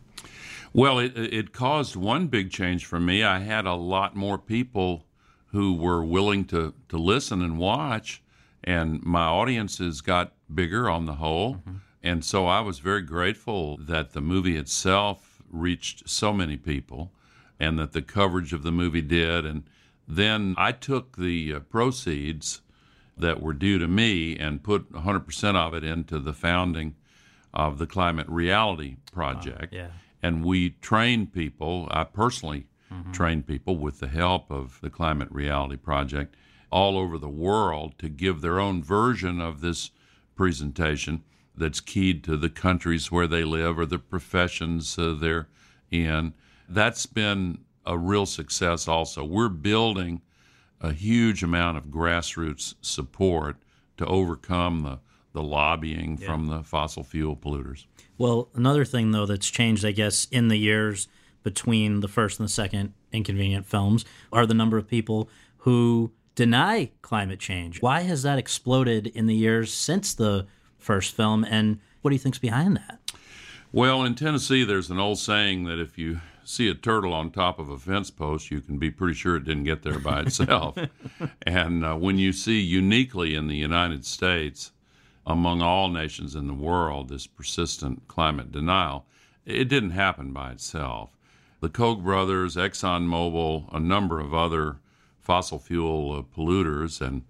Well, 0.74 1.00
it, 1.00 1.18
it 1.18 1.54
caused 1.54 1.96
one 1.96 2.28
big 2.28 2.52
change 2.52 2.86
for 2.86 3.00
me. 3.00 3.24
I 3.24 3.40
had 3.40 3.66
a 3.66 3.74
lot 3.74 4.16
more 4.16 4.38
people 4.38 5.06
who 5.48 5.74
were 5.74 6.04
willing 6.04 6.46
to, 6.46 6.74
to 6.90 6.98
listen 6.98 7.42
and 7.42 7.58
watch, 7.58 8.22
and 8.64 9.02
my 9.04 9.24
audiences 9.24 10.02
got 10.02 10.34
bigger 10.54 10.90
on 10.90 11.06
the 11.06 11.16
whole. 11.16 11.56
Mm-hmm. 11.56 11.76
And 12.08 12.24
so 12.24 12.48
I 12.48 12.62
was 12.62 12.80
very 12.80 13.02
grateful 13.02 13.76
that 13.82 14.14
the 14.14 14.22
movie 14.22 14.56
itself 14.56 15.42
reached 15.52 16.08
so 16.08 16.32
many 16.32 16.56
people 16.56 17.12
and 17.60 17.78
that 17.78 17.92
the 17.92 18.02
coverage 18.02 18.54
of 18.54 18.64
the 18.64 18.72
movie 18.72 19.02
did. 19.02 19.46
And 19.46 19.64
then 20.08 20.56
I 20.58 20.72
took 20.72 21.18
the 21.18 21.54
uh, 21.54 21.60
proceeds 21.60 22.62
that 23.18 23.42
were 23.42 23.52
due 23.52 23.78
to 23.80 23.90
me 23.90 24.38
and 24.38 24.64
put 24.64 24.94
100% 24.94 25.56
of 25.56 25.74
it 25.74 25.84
into 25.84 26.18
the 26.20 26.32
founding 26.32 26.96
of 27.54 27.78
the 27.78 27.88
Climate 27.88 28.30
Reality 28.30 28.96
Project. 29.12 29.74
yeah. 29.74 29.88
And 30.24 30.46
we 30.46 30.70
trained 30.70 31.34
people, 31.34 31.90
I 31.92 32.06
personally 32.06 32.68
mm-hmm. 32.92 33.12
trained 33.12 33.48
people 33.48 33.78
with 33.78 34.00
the 34.00 34.08
help 34.08 34.50
of 34.50 34.80
the 34.82 34.90
Climate 34.90 35.30
Reality 35.30 35.76
Project 35.76 36.36
all 36.72 36.98
over 36.98 37.18
the 37.18 37.28
world 37.28 37.96
to 38.00 38.08
give 38.08 38.40
their 38.40 38.62
own 38.62 38.82
version 38.82 39.42
of 39.42 39.60
this 39.60 39.92
presentation 40.36 41.24
that's 41.58 41.82
keyed 41.82 42.24
to 42.26 42.38
the 42.38 42.50
countries 42.50 43.12
where 43.12 43.28
they 43.28 43.44
live 43.44 43.80
or 43.80 43.86
the 43.86 44.00
professions 44.00 44.98
uh, 44.98 45.16
they're 45.20 45.48
in. 45.92 46.34
That's 46.70 47.06
been 47.06 47.60
a 47.86 47.98
real 47.98 48.26
success 48.26 48.88
also. 48.88 49.24
We're 49.24 49.50
building 49.50 50.22
a 50.80 50.92
huge 50.92 51.42
amount 51.42 51.78
of 51.78 51.86
grassroots 51.86 52.76
support 52.82 53.58
to 53.98 54.06
overcome 54.06 54.84
the, 54.84 55.00
the 55.34 55.42
lobbying 55.42 56.18
yeah. 56.20 56.28
from 56.28 56.48
the 56.48 56.64
fossil 56.64 57.04
fuel 57.04 57.36
polluters. 57.36 57.86
Well, 58.18 58.50
another 58.54 58.86
thing, 58.86 59.12
though, 59.12 59.26
that's 59.26 59.50
changed, 59.50 59.86
I 59.86 59.92
guess, 59.92 60.28
in 60.32 60.50
the 60.50 60.58
years 60.58 61.08
between 61.44 62.02
the 62.02 62.08
first 62.08 62.40
and 62.40 62.48
the 62.48 62.52
second 62.52 62.94
Inconvenient 63.14 63.66
films 63.66 64.04
are 64.34 64.46
the 64.46 64.54
number 64.54 64.78
of 64.78 64.88
people 64.88 65.30
who 65.60 66.12
deny 66.36 66.92
climate 67.02 67.40
change. 67.40 67.82
Why 67.82 68.02
has 68.02 68.22
that 68.24 68.38
exploded 68.38 69.08
in 69.08 69.28
the 69.28 69.36
years 69.36 69.72
since 69.74 70.14
the 70.14 70.46
first 70.78 71.16
film, 71.16 71.44
and 71.44 71.80
what 72.02 72.10
do 72.10 72.16
you 72.16 72.20
think's 72.20 72.40
behind 72.40 72.78
that? 72.78 73.00
Well, 73.72 74.04
in 74.04 74.16
Tennessee, 74.16 74.64
there's 74.64 74.90
an 74.90 75.00
old 75.00 75.20
saying 75.20 75.66
that 75.66 75.80
if 75.80 75.98
you 75.98 76.22
see 76.44 76.70
a 76.70 76.74
turtle 76.74 77.14
on 77.14 77.30
top 77.30 77.60
of 77.60 77.70
a 77.70 77.78
fence 77.78 78.10
post, 78.10 78.50
you 78.50 78.62
can 78.62 78.78
be 78.78 78.90
pretty 78.90 79.14
sure 79.14 79.36
it 79.36 79.44
didn't 79.44 79.66
get 79.66 79.84
there 79.84 80.00
by 80.00 80.22
itself. 80.26 80.78
and 81.42 81.84
uh, 81.84 81.96
when 81.96 82.18
you 82.18 82.32
see 82.32 82.60
uniquely 82.60 83.36
in 83.36 83.48
the 83.48 83.58
United 83.58 84.06
States, 84.06 84.72
among 85.26 85.62
all 85.62 85.90
nations 85.90 86.36
in 86.36 86.48
the 86.48 86.54
world, 86.54 87.10
this 87.10 87.28
persistent 87.28 88.08
climate 88.08 88.52
denial, 88.52 89.06
it 89.46 89.66
didn't 89.66 89.92
happen 89.92 90.32
by 90.32 90.52
itself. 90.52 91.18
The 91.60 91.70
Koch 91.70 92.00
brothers, 92.00 92.56
ExxonMobil, 92.56 93.74
a 93.74 93.80
number 93.80 94.22
of 94.22 94.34
other 94.34 94.78
fossil 95.20 95.60
fuel 95.60 96.14
uh, 96.14 96.22
polluters, 96.22 97.02
and 97.02 97.24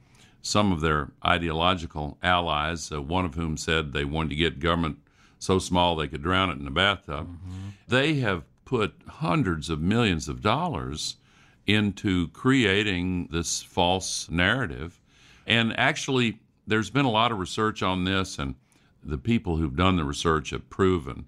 some 0.48 0.72
of 0.72 0.82
their 0.82 1.12
ideological 1.26 2.18
allies, 2.24 2.92
uh, 2.92 3.02
one 3.02 3.26
of 3.26 3.36
whom 3.36 3.58
said 3.58 3.92
they 3.92 4.06
wanted 4.06 4.30
to 4.30 4.36
get 4.36 4.60
government 4.60 4.98
so 5.40 5.60
small 5.60 5.96
they 5.96 6.08
could 6.08 6.24
drown 6.24 6.50
it 6.50 6.58
in 6.58 6.68
a 6.68 6.72
bathtub. 6.72 7.28
Mm-hmm. 7.28 7.70
They 7.88 8.16
have 8.16 8.44
put 8.66 8.96
hundreds 9.08 9.70
of 9.70 9.82
millions 9.82 10.28
of 10.28 10.42
dollars 10.42 11.18
into 11.66 12.30
creating 12.30 13.28
this 13.32 13.62
false 13.62 14.30
narrative. 14.30 15.00
And 15.46 15.78
actually, 15.78 16.40
there's 16.66 16.90
been 16.90 17.06
a 17.06 17.12
lot 17.12 17.32
of 17.32 17.40
research 17.40 17.84
on 17.84 18.06
this, 18.06 18.40
and 18.40 18.56
the 19.04 19.18
people 19.18 19.58
who've 19.58 19.76
done 19.76 19.98
the 19.98 20.04
research 20.04 20.50
have 20.52 20.70
proven 20.70 21.26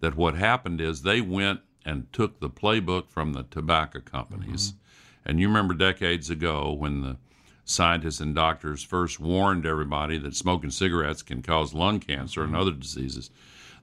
that 0.00 0.14
what 0.14 0.34
happened 0.34 0.80
is 0.80 1.02
they 1.02 1.20
went 1.20 1.60
and 1.84 2.10
took 2.12 2.38
the 2.38 2.50
playbook 2.50 3.08
from 3.08 3.32
the 3.32 3.44
tobacco 3.44 4.00
companies. 4.00 4.72
Mm-hmm. 4.72 5.30
And 5.30 5.40
you 5.40 5.48
remember 5.48 5.74
decades 5.74 6.30
ago 6.30 6.72
when 6.72 7.02
the 7.02 7.16
scientists 7.68 8.20
and 8.20 8.34
doctors 8.34 8.82
first 8.82 9.20
warned 9.20 9.66
everybody 9.66 10.18
that 10.18 10.34
smoking 10.34 10.70
cigarettes 10.70 11.22
can 11.22 11.42
cause 11.42 11.74
lung 11.74 12.00
cancer 12.00 12.42
and 12.42 12.56
other 12.56 12.72
diseases, 12.72 13.30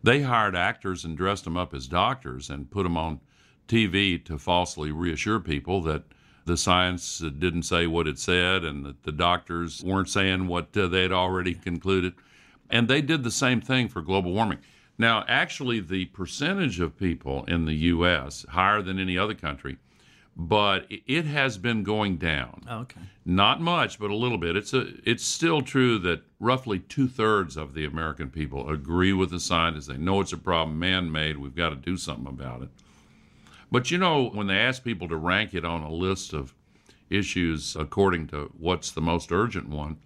they 0.03 0.21
hired 0.21 0.55
actors 0.55 1.05
and 1.05 1.17
dressed 1.17 1.43
them 1.43 1.57
up 1.57 1.73
as 1.73 1.87
doctors 1.87 2.49
and 2.49 2.71
put 2.71 2.83
them 2.83 2.97
on 2.97 3.19
TV 3.67 4.23
to 4.25 4.37
falsely 4.37 4.91
reassure 4.91 5.39
people 5.39 5.81
that 5.81 6.03
the 6.45 6.57
science 6.57 7.19
didn't 7.19 7.63
say 7.63 7.87
what 7.87 8.07
it 8.07 8.19
said 8.19 8.63
and 8.63 8.85
that 8.85 9.03
the 9.03 9.11
doctors 9.11 9.83
weren't 9.83 10.09
saying 10.09 10.47
what 10.47 10.75
uh, 10.77 10.87
they 10.87 11.01
had 11.01 11.11
already 11.11 11.53
concluded. 11.53 12.13
And 12.69 12.87
they 12.87 13.01
did 13.01 13.23
the 13.23 13.31
same 13.31 13.61
thing 13.61 13.87
for 13.87 14.01
global 14.01 14.33
warming. 14.33 14.59
Now, 14.97 15.25
actually, 15.27 15.79
the 15.79 16.05
percentage 16.05 16.79
of 16.79 16.97
people 16.97 17.43
in 17.45 17.65
the 17.65 17.73
U.S., 17.73 18.45
higher 18.49 18.81
than 18.81 18.99
any 18.99 19.17
other 19.17 19.33
country, 19.33 19.77
but 20.35 20.85
it 20.89 21.25
has 21.25 21.57
been 21.57 21.83
going 21.83 22.17
down. 22.17 22.61
Oh, 22.69 22.79
okay. 22.79 23.01
Not 23.25 23.61
much, 23.61 23.99
but 23.99 24.11
a 24.11 24.15
little 24.15 24.37
bit. 24.37 24.55
It's 24.55 24.73
a. 24.73 24.87
It's 25.03 25.23
still 25.23 25.61
true 25.61 25.97
that 25.99 26.23
roughly 26.39 26.79
two 26.79 27.07
thirds 27.07 27.55
of 27.57 27.73
the 27.73 27.85
American 27.85 28.29
people 28.29 28.69
agree 28.69 29.13
with 29.13 29.31
the 29.31 29.39
scientists. 29.39 29.87
They 29.87 29.97
know 29.97 30.21
it's 30.21 30.33
a 30.33 30.37
problem, 30.37 30.77
man-made. 30.77 31.37
We've 31.37 31.55
got 31.55 31.69
to 31.69 31.75
do 31.75 31.97
something 31.97 32.27
about 32.27 32.61
it. 32.63 32.69
But 33.71 33.91
you 33.91 33.97
know, 33.97 34.29
when 34.29 34.47
they 34.47 34.57
ask 34.57 34.83
people 34.83 35.07
to 35.07 35.17
rank 35.17 35.53
it 35.53 35.65
on 35.65 35.81
a 35.81 35.91
list 35.91 36.33
of 36.33 36.53
issues 37.09 37.75
according 37.75 38.27
to 38.27 38.51
what's 38.57 38.91
the 38.91 39.01
most 39.01 39.31
urgent 39.31 39.69
one, 39.69 39.97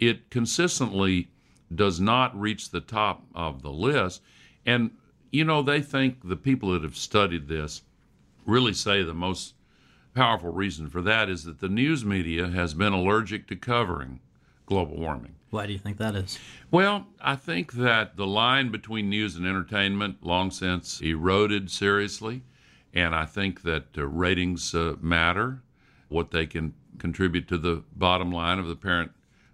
it 0.00 0.30
consistently 0.30 1.28
does 1.74 2.00
not 2.00 2.38
reach 2.38 2.70
the 2.70 2.80
top 2.80 3.24
of 3.34 3.62
the 3.62 3.70
list. 3.70 4.22
And, 4.66 4.90
you 5.32 5.44
know, 5.44 5.62
they 5.62 5.80
think 5.80 6.28
the 6.28 6.36
people 6.36 6.72
that 6.72 6.82
have 6.82 6.96
studied 6.96 7.48
this 7.48 7.82
really 8.46 8.72
say 8.72 9.02
the 9.02 9.14
most 9.14 9.54
powerful 10.14 10.52
reason 10.52 10.88
for 10.88 11.02
that 11.02 11.28
is 11.28 11.44
that 11.44 11.60
the 11.60 11.68
news 11.68 12.04
media 12.04 12.48
has 12.48 12.74
been 12.74 12.92
allergic 12.92 13.46
to 13.48 13.56
covering 13.56 14.20
global 14.66 14.96
warming. 14.96 15.34
Why 15.50 15.66
do 15.66 15.72
you 15.72 15.78
think 15.78 15.98
that 15.98 16.14
is? 16.14 16.38
Well, 16.70 17.06
I 17.20 17.36
think 17.36 17.74
that 17.74 18.16
the 18.16 18.26
line 18.26 18.70
between 18.70 19.08
news 19.08 19.36
and 19.36 19.46
entertainment 19.46 20.24
long 20.24 20.50
since 20.50 21.00
eroded 21.00 21.70
seriously. 21.70 22.42
And 22.92 23.14
I 23.14 23.24
think 23.24 23.62
that 23.62 23.86
uh, 23.98 24.06
ratings 24.06 24.74
uh, 24.74 24.94
matter. 25.00 25.62
What 26.08 26.30
they 26.30 26.46
can 26.46 26.74
contribute 26.98 27.48
to 27.48 27.58
the 27.58 27.82
bottom 27.94 28.30
line 28.30 28.58
of 28.58 28.68
the 28.68 28.76
parent 28.76 29.12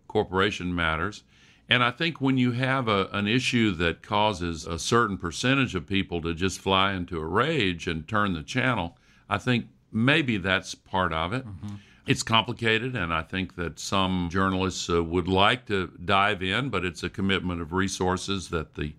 corporation 0.09 0.75
matters. 0.75 1.23
And 1.71 1.85
I 1.85 1.93
think 1.93 2.21
when 2.21 2.37
you 2.37 2.50
have 2.50 2.89
a, 2.89 3.07
an 3.12 3.29
issue 3.29 3.71
that 3.77 4.03
causes 4.03 4.67
a 4.67 4.77
certain 4.77 5.17
percentage 5.17 5.77
of 5.77 5.87
people 5.87 6.21
to 6.23 6.35
just 6.35 6.61
fly 6.61 6.93
into 6.93 7.21
a 7.21 7.25
rage 7.25 7.87
and 7.87 8.07
turn 8.09 8.33
the 8.33 8.43
channel, 8.43 8.99
I 9.29 9.39
think 9.39 9.67
maybe 9.93 10.37
that's 10.37 10.75
part 10.75 11.12
of 11.12 11.33
it. 11.33 11.47
Mm-hmm. 11.47 11.77
It's 12.07 12.25
complicated, 12.25 12.97
and 12.97 13.15
I 13.15 13.23
think 13.23 13.55
that 13.55 13.79
some 13.79 14.31
journalists 14.33 14.91
uh, 14.91 15.05
would 15.05 15.29
like 15.29 15.67
to 15.67 15.93
dive 16.05 16.43
in, 16.43 16.69
but 16.69 16.85
it's 16.85 17.05
a 17.05 17.09
commitment 17.09 17.61
of 17.61 17.73
resources 17.73 18.49
that 18.49 18.75
the 18.75 18.95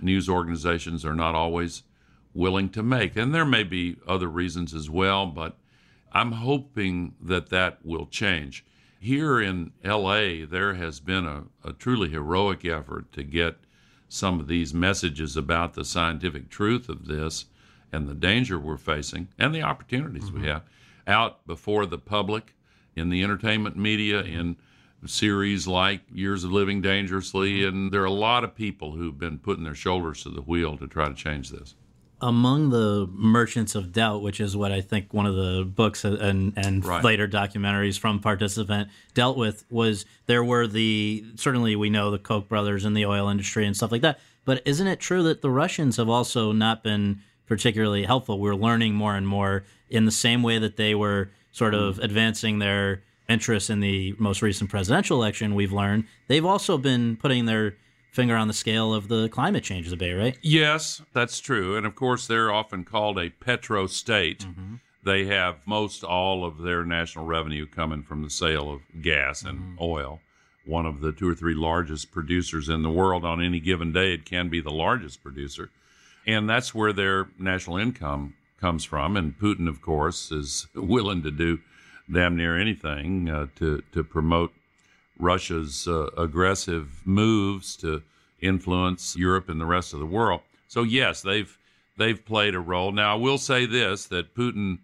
news 0.00 0.28
organizations 0.28 1.04
are 1.04 1.14
not 1.14 1.36
always 1.36 1.84
willing 2.34 2.68
to 2.70 2.82
make. 2.82 3.14
And 3.14 3.32
there 3.32 3.44
may 3.44 3.62
be 3.62 3.96
other 4.08 4.26
reasons 4.26 4.74
as 4.74 4.90
well, 4.90 5.26
but 5.26 5.56
I'm 6.12 6.32
hoping 6.32 7.14
that 7.20 7.50
that 7.50 7.78
will 7.84 8.06
change. 8.06 8.64
Here 8.98 9.40
in 9.40 9.72
LA, 9.84 10.46
there 10.48 10.74
has 10.74 11.00
been 11.00 11.26
a, 11.26 11.44
a 11.64 11.72
truly 11.72 12.10
heroic 12.10 12.64
effort 12.64 13.12
to 13.12 13.22
get 13.22 13.56
some 14.08 14.40
of 14.40 14.48
these 14.48 14.72
messages 14.72 15.36
about 15.36 15.74
the 15.74 15.84
scientific 15.84 16.48
truth 16.48 16.88
of 16.88 17.06
this 17.06 17.46
and 17.92 18.08
the 18.08 18.14
danger 18.14 18.58
we're 18.58 18.76
facing 18.76 19.28
and 19.38 19.54
the 19.54 19.62
opportunities 19.62 20.24
mm-hmm. 20.24 20.42
we 20.42 20.48
have 20.48 20.62
out 21.06 21.46
before 21.46 21.86
the 21.86 21.98
public 21.98 22.54
in 22.94 23.10
the 23.10 23.22
entertainment 23.22 23.76
media 23.76 24.22
in 24.22 24.56
series 25.04 25.66
like 25.66 26.00
Years 26.12 26.42
of 26.42 26.52
Living 26.52 26.80
Dangerously 26.80 27.60
mm-hmm. 27.60 27.68
and 27.68 27.92
there 27.92 28.02
are 28.02 28.06
a 28.06 28.10
lot 28.10 28.44
of 28.44 28.54
people 28.54 28.92
who've 28.92 29.18
been 29.18 29.38
putting 29.38 29.64
their 29.64 29.74
shoulders 29.74 30.22
to 30.22 30.30
the 30.30 30.42
wheel 30.42 30.76
to 30.78 30.86
try 30.86 31.08
to 31.08 31.14
change 31.14 31.50
this 31.50 31.74
among 32.20 32.70
the 32.70 33.08
merchants 33.12 33.74
of 33.74 33.92
doubt, 33.92 34.22
which 34.22 34.40
is 34.40 34.56
what 34.56 34.72
I 34.72 34.80
think 34.80 35.12
one 35.12 35.26
of 35.26 35.34
the 35.34 35.64
books 35.64 36.04
and 36.04 36.52
and 36.56 36.84
right. 36.84 37.04
later 37.04 37.28
documentaries 37.28 37.98
from 37.98 38.20
participant 38.20 38.88
dealt 39.14 39.36
with, 39.36 39.64
was 39.70 40.06
there 40.26 40.42
were 40.42 40.66
the 40.66 41.24
certainly 41.36 41.76
we 41.76 41.90
know 41.90 42.10
the 42.10 42.18
Koch 42.18 42.48
brothers 42.48 42.84
and 42.84 42.96
the 42.96 43.06
oil 43.06 43.28
industry 43.28 43.66
and 43.66 43.76
stuff 43.76 43.92
like 43.92 44.02
that. 44.02 44.18
But 44.44 44.62
isn't 44.64 44.86
it 44.86 45.00
true 45.00 45.22
that 45.24 45.42
the 45.42 45.50
Russians 45.50 45.96
have 45.96 46.08
also 46.08 46.52
not 46.52 46.82
been 46.82 47.20
particularly 47.46 48.04
helpful? 48.04 48.38
We're 48.38 48.54
learning 48.54 48.94
more 48.94 49.14
and 49.16 49.26
more 49.26 49.64
in 49.90 50.04
the 50.04 50.12
same 50.12 50.42
way 50.42 50.58
that 50.58 50.76
they 50.76 50.94
were 50.94 51.30
sort 51.52 51.74
of 51.74 51.96
mm. 51.96 52.04
advancing 52.04 52.58
their 52.58 53.02
interests 53.28 53.70
in 53.70 53.80
the 53.80 54.14
most 54.18 54.42
recent 54.42 54.70
presidential 54.70 55.20
election. 55.20 55.54
We've 55.54 55.72
learned 55.72 56.04
they've 56.28 56.44
also 56.44 56.78
been 56.78 57.16
putting 57.16 57.46
their 57.46 57.76
finger 58.16 58.34
on 58.34 58.48
the 58.48 58.54
scale 58.54 58.94
of 58.94 59.08
the 59.08 59.28
climate 59.28 59.62
change 59.62 59.88
debate, 59.90 60.16
right? 60.16 60.38
Yes, 60.42 61.02
that's 61.12 61.38
true. 61.38 61.76
And 61.76 61.86
of 61.86 61.94
course, 61.94 62.26
they're 62.26 62.50
often 62.50 62.82
called 62.82 63.18
a 63.18 63.30
petro 63.30 63.86
state. 63.86 64.40
Mm-hmm. 64.40 64.76
They 65.04 65.26
have 65.26 65.58
most 65.66 66.02
all 66.02 66.44
of 66.44 66.58
their 66.58 66.84
national 66.84 67.26
revenue 67.26 67.66
coming 67.66 68.02
from 68.02 68.22
the 68.22 68.30
sale 68.30 68.72
of 68.72 68.80
gas 69.02 69.42
and 69.42 69.58
mm-hmm. 69.58 69.76
oil. 69.80 70.20
One 70.64 70.86
of 70.86 71.00
the 71.00 71.12
two 71.12 71.28
or 71.28 71.34
three 71.34 71.54
largest 71.54 72.10
producers 72.10 72.68
in 72.68 72.82
the 72.82 72.90
world 72.90 73.24
on 73.24 73.40
any 73.40 73.60
given 73.60 73.92
day, 73.92 74.14
it 74.14 74.24
can 74.24 74.48
be 74.48 74.60
the 74.60 74.72
largest 74.72 75.22
producer. 75.22 75.70
And 76.26 76.50
that's 76.50 76.74
where 76.74 76.92
their 76.92 77.28
national 77.38 77.76
income 77.76 78.34
comes 78.60 78.84
from. 78.84 79.16
And 79.16 79.38
Putin, 79.38 79.68
of 79.68 79.80
course, 79.80 80.32
is 80.32 80.66
willing 80.74 81.22
to 81.22 81.30
do 81.30 81.60
damn 82.12 82.36
near 82.36 82.58
anything 82.58 83.28
uh, 83.28 83.46
to, 83.56 83.82
to 83.92 84.02
promote 84.02 84.52
Russia's 85.18 85.88
uh, 85.88 86.08
aggressive 86.16 87.02
moves 87.04 87.76
to 87.76 88.02
influence 88.40 89.16
Europe 89.16 89.48
and 89.48 89.60
the 89.60 89.66
rest 89.66 89.92
of 89.92 90.00
the 90.00 90.06
world. 90.06 90.40
So 90.68 90.82
yes, 90.82 91.22
they've 91.22 91.56
they've 91.96 92.22
played 92.24 92.54
a 92.54 92.60
role. 92.60 92.92
Now 92.92 93.12
I 93.12 93.18
will 93.18 93.38
say 93.38 93.66
this 93.66 94.06
that 94.06 94.34
Putin 94.34 94.78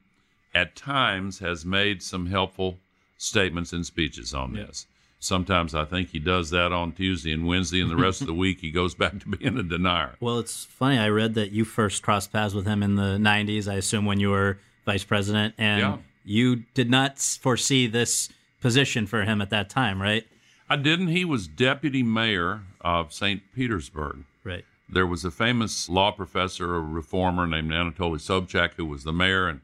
at 0.55 0.77
times 0.77 1.38
has 1.38 1.64
made 1.64 2.03
some 2.03 2.27
helpful 2.27 2.79
statements 3.16 3.73
and 3.73 3.87
speeches 3.87 4.35
on 4.35 4.53
this. 4.53 4.87
Sometimes 5.18 5.73
I 5.73 5.85
think 5.85 6.09
he 6.09 6.18
does 6.18 6.51
that 6.51 6.73
on 6.73 6.92
Tuesday 6.92 7.33
and 7.33 7.47
Wednesday, 7.47 7.81
and 7.81 7.88
the 7.88 7.97
rest 7.97 8.23
of 8.23 8.27
the 8.27 8.35
week 8.35 8.59
he 8.61 8.73
goes 8.73 8.95
back 8.97 9.21
to 9.21 9.29
being 9.37 9.57
a 9.57 9.62
denier. 9.62 10.16
Well, 10.21 10.40
it's 10.40 10.64
funny. 10.64 10.99
I 10.99 11.09
read 11.11 11.35
that 11.35 11.53
you 11.53 11.64
first 11.64 12.03
crossed 12.03 12.33
paths 12.33 12.55
with 12.55 12.66
him 12.66 12.83
in 12.83 12.97
the 12.97 13.18
90s, 13.18 13.71
I 13.71 13.75
assume 13.75 14.05
when 14.05 14.18
you 14.18 14.31
were 14.31 14.59
vice 14.85 15.05
president, 15.05 15.55
and 15.59 15.81
yeah. 15.81 15.97
you 16.25 16.64
did 16.75 16.90
not 16.90 17.21
foresee 17.21 17.87
this 17.87 18.31
position 18.62 19.07
for 19.07 19.25
him 19.25 19.42
at 19.42 19.51
that 19.51 19.68
time, 19.68 20.01
right? 20.01 20.25
I 20.70 20.77
didn't. 20.77 21.09
He 21.09 21.25
was 21.25 21.46
deputy 21.48 22.03
mayor 22.03 22.62
of 22.81 23.12
St. 23.12 23.42
Petersburg. 23.55 24.25
Right. 24.42 24.64
There 24.88 25.07
was 25.07 25.25
a 25.25 25.31
famous 25.31 25.88
law 25.88 26.12
professor, 26.12 26.77
a 26.77 26.81
reformer 26.81 27.46
named 27.46 27.70
Anatoly 27.72 28.18
Sobchak, 28.18 28.75
who 28.75 28.87
was 28.87 29.05
the 29.05 29.12
mayor. 29.12 29.48
And 29.48 29.61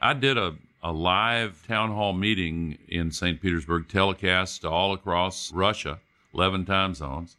I 0.00 0.14
did 0.14 0.38
a, 0.38 0.56
a 0.82 0.92
live 0.92 1.64
town 1.68 1.90
hall 1.90 2.12
meeting 2.12 2.78
in 2.88 3.12
St. 3.12 3.40
Petersburg, 3.40 3.88
telecast 3.88 4.64
all 4.64 4.92
across 4.92 5.52
Russia, 5.52 6.00
11 6.34 6.64
time 6.64 6.94
zones. 6.94 7.36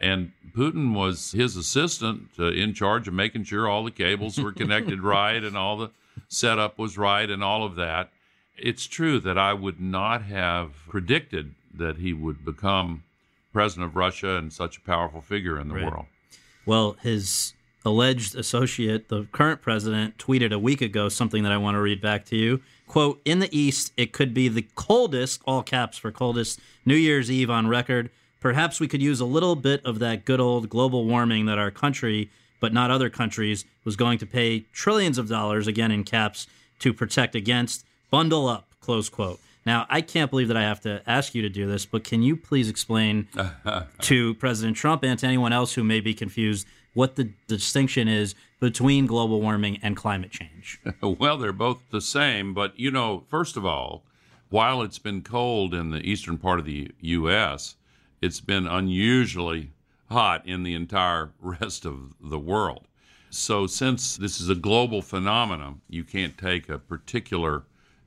And 0.00 0.32
Putin 0.54 0.94
was 0.94 1.32
his 1.32 1.56
assistant 1.56 2.30
uh, 2.38 2.50
in 2.50 2.74
charge 2.74 3.08
of 3.08 3.14
making 3.14 3.44
sure 3.44 3.68
all 3.68 3.84
the 3.84 3.90
cables 3.90 4.38
were 4.38 4.52
connected 4.52 5.02
right 5.02 5.42
and 5.42 5.56
all 5.56 5.76
the 5.76 5.90
setup 6.28 6.78
was 6.78 6.98
right 6.98 7.28
and 7.28 7.42
all 7.42 7.64
of 7.64 7.76
that. 7.76 8.10
It's 8.56 8.86
true 8.86 9.18
that 9.20 9.36
I 9.36 9.52
would 9.52 9.80
not 9.80 10.22
have 10.22 10.72
predicted 10.88 11.54
that 11.74 11.96
he 11.96 12.12
would 12.12 12.44
become 12.44 13.02
president 13.52 13.86
of 13.86 13.96
Russia 13.96 14.36
and 14.36 14.52
such 14.52 14.78
a 14.78 14.80
powerful 14.80 15.20
figure 15.20 15.58
in 15.58 15.68
the 15.68 15.74
right. 15.74 15.84
world. 15.84 16.06
Well, 16.66 16.96
his 17.02 17.54
alleged 17.84 18.34
associate, 18.34 19.08
the 19.08 19.24
current 19.32 19.60
president, 19.60 20.18
tweeted 20.18 20.52
a 20.52 20.58
week 20.58 20.80
ago 20.80 21.08
something 21.08 21.42
that 21.42 21.52
I 21.52 21.58
want 21.58 21.74
to 21.74 21.80
read 21.80 22.00
back 22.00 22.24
to 22.26 22.36
you. 22.36 22.60
Quote, 22.86 23.20
in 23.24 23.38
the 23.40 23.56
East, 23.56 23.92
it 23.96 24.12
could 24.12 24.32
be 24.32 24.48
the 24.48 24.66
coldest, 24.74 25.42
all 25.46 25.62
caps 25.62 25.98
for 25.98 26.10
coldest, 26.10 26.60
New 26.84 26.94
Year's 26.94 27.30
Eve 27.30 27.50
on 27.50 27.66
record. 27.66 28.10
Perhaps 28.40 28.80
we 28.80 28.88
could 28.88 29.02
use 29.02 29.20
a 29.20 29.24
little 29.24 29.56
bit 29.56 29.84
of 29.84 29.98
that 29.98 30.24
good 30.24 30.40
old 30.40 30.68
global 30.68 31.06
warming 31.06 31.46
that 31.46 31.58
our 31.58 31.70
country, 31.70 32.30
but 32.60 32.72
not 32.72 32.90
other 32.90 33.10
countries, 33.10 33.64
was 33.84 33.96
going 33.96 34.18
to 34.18 34.26
pay 34.26 34.60
trillions 34.72 35.18
of 35.18 35.28
dollars, 35.28 35.66
again 35.66 35.90
in 35.90 36.04
caps, 36.04 36.46
to 36.78 36.92
protect 36.92 37.34
against. 37.34 37.84
Bundle 38.14 38.46
up, 38.46 38.68
close 38.78 39.08
quote. 39.08 39.40
Now, 39.66 39.86
I 39.90 40.00
can't 40.00 40.30
believe 40.30 40.46
that 40.46 40.56
I 40.56 40.62
have 40.62 40.80
to 40.82 41.02
ask 41.04 41.34
you 41.34 41.42
to 41.42 41.48
do 41.48 41.66
this, 41.66 41.84
but 41.84 42.04
can 42.04 42.22
you 42.22 42.36
please 42.36 42.68
explain 42.68 43.26
to 44.02 44.34
President 44.34 44.76
Trump 44.76 45.02
and 45.02 45.18
to 45.18 45.26
anyone 45.26 45.52
else 45.52 45.74
who 45.74 45.82
may 45.82 45.98
be 45.98 46.14
confused 46.14 46.64
what 46.92 47.16
the 47.16 47.32
distinction 47.48 48.06
is 48.06 48.36
between 48.60 49.06
global 49.06 49.40
warming 49.40 49.80
and 49.82 49.96
climate 49.96 50.30
change? 50.30 50.80
well, 51.02 51.36
they're 51.36 51.52
both 51.52 51.80
the 51.90 52.00
same, 52.00 52.54
but 52.54 52.78
you 52.78 52.92
know, 52.92 53.24
first 53.28 53.56
of 53.56 53.66
all, 53.66 54.04
while 54.48 54.80
it's 54.80 55.00
been 55.00 55.20
cold 55.20 55.74
in 55.74 55.90
the 55.90 56.08
eastern 56.08 56.38
part 56.38 56.60
of 56.60 56.66
the 56.66 56.92
U.S., 57.00 57.74
it's 58.22 58.38
been 58.38 58.68
unusually 58.68 59.72
hot 60.08 60.46
in 60.46 60.62
the 60.62 60.74
entire 60.74 61.32
rest 61.40 61.84
of 61.84 62.14
the 62.20 62.38
world. 62.38 62.86
So, 63.30 63.66
since 63.66 64.16
this 64.16 64.40
is 64.40 64.48
a 64.48 64.54
global 64.54 65.02
phenomenon, 65.02 65.80
you 65.88 66.04
can't 66.04 66.38
take 66.38 66.68
a 66.68 66.78
particular 66.78 67.64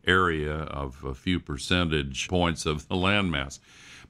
area 0.07 0.55
of 0.55 1.03
a 1.03 1.13
few 1.13 1.39
percentage 1.39 2.27
points 2.27 2.65
of 2.65 2.87
the 2.87 2.95
landmass. 2.95 3.59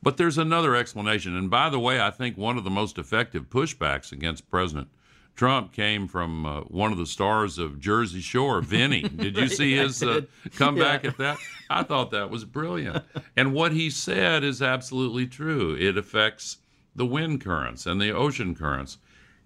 But 0.01 0.17
there's 0.17 0.38
another 0.38 0.75
explanation. 0.75 1.36
And 1.36 1.49
by 1.49 1.69
the 1.69 1.79
way, 1.79 1.99
I 1.99 2.12
think 2.12 2.38
one 2.38 2.57
of 2.57 2.63
the 2.63 2.69
most 2.69 2.97
effective 2.97 3.49
pushbacks 3.49 4.12
against 4.12 4.49
President 4.49 4.89
Trump 5.36 5.71
came 5.71 6.07
from 6.07 6.45
uh, 6.45 6.62
one 6.62 6.91
of 6.91 6.97
the 6.97 7.05
stars 7.05 7.60
of 7.60 7.79
Jersey 7.79 8.21
Shore, 8.21 8.60
Vinny. 8.62 9.01
Did 9.15 9.38
you 9.38 9.47
see 9.47 9.75
his 9.75 10.01
uh, 10.01 10.21
comeback 10.55 11.03
yeah. 11.03 11.10
at 11.10 11.17
that? 11.17 11.38
I 11.69 11.83
thought 11.83 12.12
that 12.12 12.29
was 12.29 12.43
brilliant. 12.43 13.03
And 13.36 13.53
what 13.53 13.71
he 13.71 13.89
said 13.89 14.43
is 14.43 14.62
absolutely 14.62 15.27
true. 15.27 15.75
It 15.79 15.97
affects 15.97 16.57
the 16.95 17.05
wind 17.05 17.41
currents 17.41 17.86
and 17.86 18.01
the 18.01 18.12
ocean 18.12 18.55
currents. 18.55 18.97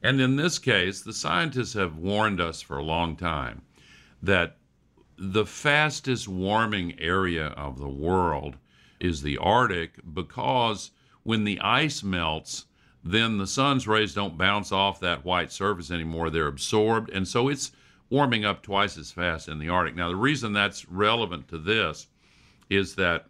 And 0.01 0.21
in 0.21 0.37
this 0.37 0.57
case, 0.57 1.01
the 1.01 1.13
scientists 1.13 1.73
have 1.73 1.97
warned 1.97 2.39
us 2.39 2.61
for 2.61 2.77
a 2.77 2.83
long 2.83 3.15
time 3.17 3.61
that 4.23 4.55
the 5.23 5.45
fastest 5.45 6.27
warming 6.27 6.99
area 6.99 7.49
of 7.49 7.77
the 7.77 7.87
world 7.87 8.57
is 8.99 9.21
the 9.21 9.37
Arctic 9.37 9.99
because 10.15 10.89
when 11.21 11.43
the 11.43 11.59
ice 11.61 12.01
melts, 12.01 12.65
then 13.03 13.37
the 13.37 13.45
sun's 13.45 13.87
rays 13.87 14.15
don't 14.15 14.35
bounce 14.35 14.71
off 14.71 14.99
that 14.99 15.23
white 15.23 15.51
surface 15.51 15.91
anymore. 15.91 16.31
They're 16.31 16.47
absorbed. 16.47 17.11
And 17.11 17.27
so 17.27 17.49
it's 17.49 17.71
warming 18.09 18.45
up 18.45 18.63
twice 18.63 18.97
as 18.97 19.11
fast 19.11 19.47
in 19.47 19.59
the 19.59 19.69
Arctic. 19.69 19.95
Now, 19.95 20.09
the 20.09 20.15
reason 20.15 20.53
that's 20.53 20.89
relevant 20.89 21.47
to 21.49 21.59
this 21.59 22.07
is 22.71 22.95
that 22.95 23.27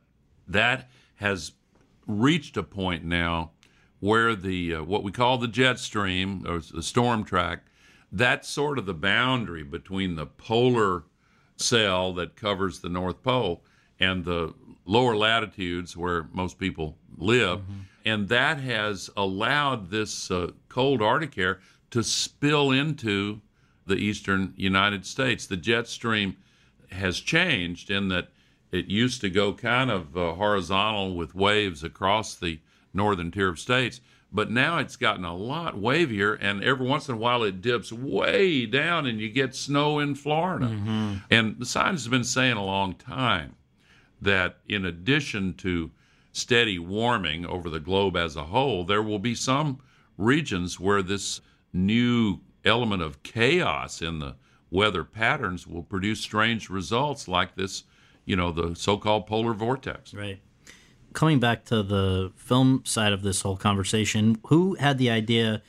that 0.47 0.89
has 1.15 1.51
reached 2.07 2.55
a 2.55 2.63
point 2.63 3.03
now 3.03 3.51
where 3.99 4.33
the 4.33 4.75
uh, 4.75 4.83
what 4.83 5.03
we 5.03 5.11
call 5.11 5.37
the 5.37 5.47
jet 5.47 5.77
stream 5.77 6.45
or 6.47 6.59
the 6.59 6.83
storm 6.83 7.25
track, 7.25 7.65
that's 8.13 8.47
sort 8.47 8.79
of 8.79 8.85
the 8.85 8.93
boundary 8.93 9.63
between 9.63 10.15
the 10.15 10.25
polar 10.25 11.03
cell 11.61 12.13
that 12.13 12.35
covers 12.35 12.79
the 12.79 12.89
North 12.89 13.21
Pole 13.23 13.63
and 13.99 14.25
the 14.25 14.53
lower 14.85 15.15
latitudes 15.15 15.95
where 15.95 16.27
most 16.31 16.57
people 16.57 16.97
live. 17.17 17.59
Mm-hmm. 17.59 17.79
And 18.05 18.29
that 18.29 18.59
has 18.59 19.09
allowed 19.15 19.91
this 19.91 20.31
uh, 20.31 20.51
cold 20.69 21.01
Arctic 21.01 21.37
air 21.37 21.59
to 21.91 22.03
spill 22.03 22.71
into 22.71 23.41
the 23.85 23.95
eastern 23.95 24.53
United 24.57 25.05
States. 25.05 25.45
The 25.45 25.57
jet 25.57 25.87
stream 25.87 26.37
has 26.91 27.19
changed 27.19 27.89
in 27.89 28.07
that 28.09 28.29
it 28.71 28.87
used 28.87 29.21
to 29.21 29.29
go 29.29 29.53
kind 29.53 29.91
of 29.91 30.17
uh, 30.17 30.33
horizontal 30.33 31.15
with 31.15 31.35
waves 31.35 31.83
across 31.83 32.35
the 32.35 32.59
northern 32.93 33.31
tier 33.31 33.49
of 33.49 33.59
states, 33.59 34.01
but 34.31 34.49
now 34.49 34.77
it's 34.77 34.95
gotten 34.95 35.25
a 35.25 35.35
lot 35.35 35.75
wavier, 35.75 36.37
and 36.39 36.63
every 36.63 36.87
once 36.87 37.09
in 37.09 37.15
a 37.15 37.17
while 37.17 37.43
it 37.43 37.61
dips 37.61 37.91
way 37.91 38.65
down, 38.65 39.05
and 39.05 39.19
you 39.19 39.29
get 39.29 39.53
snow 39.53 39.99
in 39.99 40.15
Florida. 40.15 40.67
Mm-hmm. 40.67 41.15
And 41.29 41.59
the 41.59 41.65
science 41.65 42.01
has 42.03 42.07
been 42.07 42.23
saying 42.23 42.57
a 42.57 42.63
long 42.63 42.93
time 42.93 43.55
that 44.21 44.57
in 44.67 44.85
addition 44.85 45.53
to 45.55 45.91
steady 46.31 46.79
warming 46.79 47.45
over 47.45 47.69
the 47.69 47.79
globe 47.79 48.15
as 48.15 48.35
a 48.35 48.45
whole, 48.45 48.85
there 48.85 49.03
will 49.03 49.19
be 49.19 49.35
some 49.35 49.79
regions 50.17 50.79
where 50.79 51.01
this 51.01 51.41
new 51.73 52.39
element 52.63 53.01
of 53.01 53.23
chaos 53.23 54.01
in 54.01 54.19
the 54.19 54.35
weather 54.69 55.03
patterns 55.03 55.67
will 55.67 55.83
produce 55.83 56.21
strange 56.21 56.69
results 56.69 57.27
like 57.27 57.55
this, 57.55 57.83
you 58.25 58.35
know, 58.35 58.51
the 58.51 58.75
so 58.75 58.97
called 58.97 59.27
polar 59.27 59.53
vortex. 59.53 60.13
Right. 60.13 60.39
Coming 61.13 61.39
back 61.39 61.65
to 61.65 61.83
the 61.83 62.31
film 62.35 62.83
side 62.85 63.13
of 63.13 63.21
this 63.21 63.41
whole 63.41 63.57
conversation, 63.57 64.37
who 64.47 64.75
had 64.75 64.97
the 64.97 65.09
idea? 65.09 65.61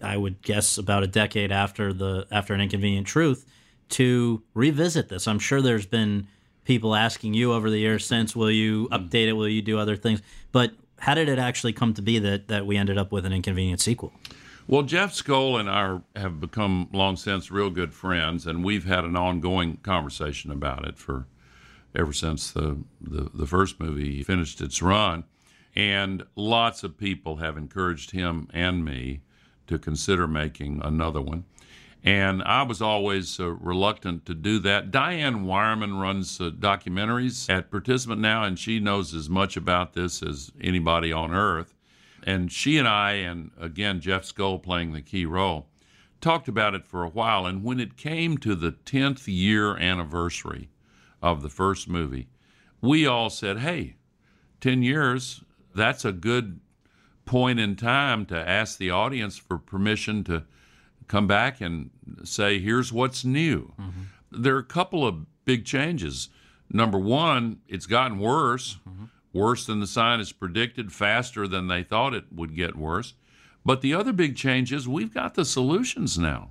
I 0.00 0.16
would 0.16 0.42
guess 0.42 0.78
about 0.78 1.02
a 1.02 1.08
decade 1.08 1.50
after 1.50 1.92
the 1.92 2.26
after 2.30 2.54
an 2.54 2.60
inconvenient 2.60 3.06
truth 3.06 3.44
to 3.90 4.42
revisit 4.54 5.08
this. 5.08 5.26
I'm 5.26 5.38
sure 5.38 5.60
there's 5.60 5.86
been 5.86 6.28
people 6.64 6.94
asking 6.94 7.34
you 7.34 7.52
over 7.52 7.70
the 7.70 7.78
years 7.78 8.04
since, 8.04 8.36
will 8.36 8.50
you 8.50 8.86
hmm. 8.86 8.94
update 8.94 9.28
it? 9.28 9.32
Will 9.32 9.48
you 9.48 9.62
do 9.62 9.78
other 9.78 9.96
things? 9.96 10.22
But 10.52 10.72
how 10.98 11.14
did 11.14 11.28
it 11.28 11.38
actually 11.38 11.72
come 11.72 11.94
to 11.94 12.02
be 12.02 12.18
that, 12.18 12.48
that 12.48 12.66
we 12.66 12.76
ended 12.76 12.98
up 12.98 13.10
with 13.10 13.24
an 13.24 13.32
inconvenient 13.32 13.80
sequel? 13.80 14.12
Well, 14.66 14.82
Jeff 14.82 15.14
Skoll 15.14 15.58
and 15.58 15.70
I 15.70 16.00
have 16.20 16.40
become 16.40 16.88
long 16.92 17.16
since 17.16 17.50
real 17.50 17.70
good 17.70 17.94
friends, 17.94 18.46
and 18.46 18.62
we've 18.62 18.84
had 18.84 19.04
an 19.04 19.16
ongoing 19.16 19.78
conversation 19.78 20.50
about 20.50 20.86
it 20.86 20.98
for 20.98 21.26
ever 21.94 22.12
since 22.12 22.50
the, 22.50 22.78
the, 23.00 23.30
the 23.34 23.46
first 23.46 23.80
movie 23.80 24.22
finished 24.22 24.60
its 24.60 24.82
run. 24.82 25.24
And 25.74 26.24
lots 26.34 26.82
of 26.82 26.98
people 26.98 27.36
have 27.36 27.56
encouraged 27.56 28.10
him 28.10 28.48
and 28.52 28.84
me 28.84 29.20
to 29.66 29.78
consider 29.78 30.26
making 30.26 30.80
another 30.82 31.20
one. 31.20 31.44
And 32.04 32.42
I 32.44 32.62
was 32.62 32.80
always 32.80 33.38
uh, 33.40 33.48
reluctant 33.50 34.24
to 34.26 34.34
do 34.34 34.58
that. 34.60 34.90
Diane 34.90 35.44
Weyermann 35.44 36.00
runs 36.00 36.40
uh, 36.40 36.50
documentaries 36.50 37.50
at 37.50 37.70
Participant 37.70 38.20
now, 38.20 38.44
and 38.44 38.58
she 38.58 38.78
knows 38.78 39.14
as 39.14 39.28
much 39.28 39.56
about 39.56 39.94
this 39.94 40.22
as 40.22 40.52
anybody 40.60 41.12
on 41.12 41.32
earth. 41.32 41.74
And 42.24 42.52
she 42.52 42.78
and 42.78 42.86
I, 42.86 43.12
and 43.12 43.50
again, 43.60 44.00
Jeff 44.00 44.22
Skoll 44.22 44.62
playing 44.62 44.92
the 44.92 45.02
key 45.02 45.26
role, 45.26 45.68
talked 46.20 46.48
about 46.48 46.74
it 46.74 46.86
for 46.86 47.02
a 47.02 47.08
while. 47.08 47.46
And 47.46 47.64
when 47.64 47.80
it 47.80 47.96
came 47.96 48.38
to 48.38 48.54
the 48.54 48.72
10th 48.72 49.24
year 49.26 49.76
anniversary 49.76 50.68
of 51.22 51.42
the 51.42 51.48
first 51.48 51.88
movie, 51.88 52.28
we 52.80 53.06
all 53.06 53.30
said, 53.30 53.58
hey, 53.58 53.96
10 54.60 54.82
years, 54.82 55.42
that's 55.74 56.04
a 56.04 56.12
good 56.12 56.60
point 57.24 57.60
in 57.60 57.76
time 57.76 58.24
to 58.26 58.36
ask 58.48 58.78
the 58.78 58.90
audience 58.90 59.36
for 59.36 59.58
permission 59.58 60.24
to 60.24 60.44
come 61.08 61.26
back 61.26 61.60
and 61.60 61.90
say, 62.24 62.58
here's 62.58 62.92
what's 62.92 63.24
new. 63.24 63.72
Mm-hmm. 63.80 64.42
There 64.42 64.56
are 64.56 64.60
a 64.60 64.64
couple 64.64 65.06
of 65.06 65.26
big 65.44 65.64
changes. 65.64 66.28
Number 66.70 66.98
one, 66.98 67.60
it's 67.68 67.86
gotten 67.86 68.18
worse, 68.18 68.78
mm-hmm. 68.88 69.04
worse 69.32 69.66
than 69.66 69.80
the 69.80 69.86
scientists 69.86 70.32
predicted, 70.32 70.92
faster 70.92 71.48
than 71.48 71.68
they 71.68 71.82
thought 71.82 72.14
it 72.14 72.24
would 72.32 72.54
get 72.54 72.76
worse. 72.76 73.14
But 73.64 73.80
the 73.80 73.94
other 73.94 74.12
big 74.12 74.36
change 74.36 74.72
is 74.72 74.88
we've 74.88 75.12
got 75.12 75.34
the 75.34 75.44
solutions 75.44 76.18
now. 76.18 76.50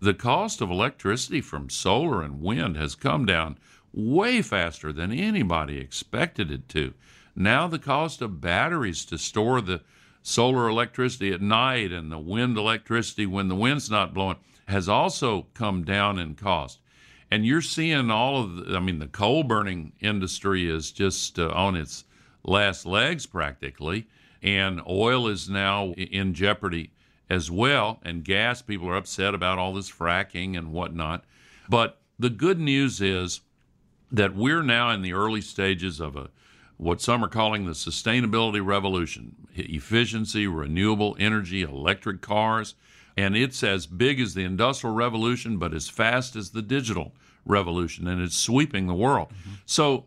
The 0.00 0.14
cost 0.14 0.60
of 0.60 0.70
electricity 0.70 1.40
from 1.40 1.70
solar 1.70 2.22
and 2.22 2.40
wind 2.40 2.76
has 2.76 2.94
come 2.94 3.24
down 3.24 3.58
way 3.96 4.42
faster 4.42 4.92
than 4.92 5.10
anybody 5.10 5.78
expected 5.78 6.50
it 6.50 6.68
to. 6.68 6.94
Now, 7.34 7.66
the 7.66 7.78
cost 7.78 8.22
of 8.22 8.40
batteries 8.40 9.04
to 9.06 9.18
store 9.18 9.60
the 9.60 9.80
solar 10.22 10.68
electricity 10.68 11.32
at 11.32 11.40
night 11.40 11.92
and 11.92 12.12
the 12.12 12.18
wind 12.18 12.58
electricity 12.58 13.26
when 13.26 13.48
the 13.48 13.54
wind's 13.54 13.90
not 13.90 14.14
blowing 14.14 14.36
has 14.68 14.88
also 14.88 15.46
come 15.54 15.82
down 15.84 16.18
in 16.18 16.34
cost. 16.34 16.80
And 17.30 17.46
you're 17.46 17.62
seeing 17.62 18.10
all 18.10 18.42
of, 18.42 18.56
the, 18.56 18.76
I 18.76 18.80
mean, 18.80 18.98
the 18.98 19.06
coal 19.06 19.42
burning 19.42 19.92
industry 20.00 20.68
is 20.68 20.92
just 20.92 21.38
uh, 21.38 21.48
on 21.48 21.74
its 21.74 22.04
last 22.44 22.86
legs 22.86 23.26
practically, 23.26 24.06
and 24.42 24.80
oil 24.88 25.26
is 25.26 25.48
now 25.48 25.92
in 25.92 26.34
jeopardy 26.34 26.90
as 27.28 27.50
well. 27.50 27.98
And 28.02 28.24
gas, 28.24 28.62
people 28.62 28.88
are 28.88 28.96
upset 28.96 29.34
about 29.34 29.58
all 29.58 29.74
this 29.74 29.90
fracking 29.90 30.56
and 30.56 30.72
whatnot. 30.72 31.24
But 31.68 32.00
the 32.18 32.30
good 32.30 32.60
news 32.60 33.00
is 33.00 33.40
that 34.10 34.34
we're 34.34 34.62
now 34.62 34.90
in 34.90 35.02
the 35.02 35.12
early 35.12 35.40
stages 35.40 36.00
of 36.00 36.16
a 36.16 36.30
what 36.78 37.00
some 37.00 37.24
are 37.24 37.28
calling 37.28 37.64
the 37.64 37.72
sustainability 37.72 38.64
revolution 38.64 39.34
efficiency, 39.54 40.46
renewable 40.46 41.16
energy, 41.18 41.62
electric 41.62 42.20
cars. 42.20 42.74
And 43.16 43.34
it's 43.34 43.62
as 43.62 43.86
big 43.86 44.20
as 44.20 44.34
the 44.34 44.44
industrial 44.44 44.94
revolution, 44.94 45.56
but 45.56 45.72
as 45.72 45.88
fast 45.88 46.36
as 46.36 46.50
the 46.50 46.60
digital 46.60 47.14
revolution, 47.46 48.06
and 48.06 48.20
it's 48.20 48.36
sweeping 48.36 48.86
the 48.86 48.94
world. 48.94 49.28
Mm-hmm. 49.28 49.54
So, 49.64 50.04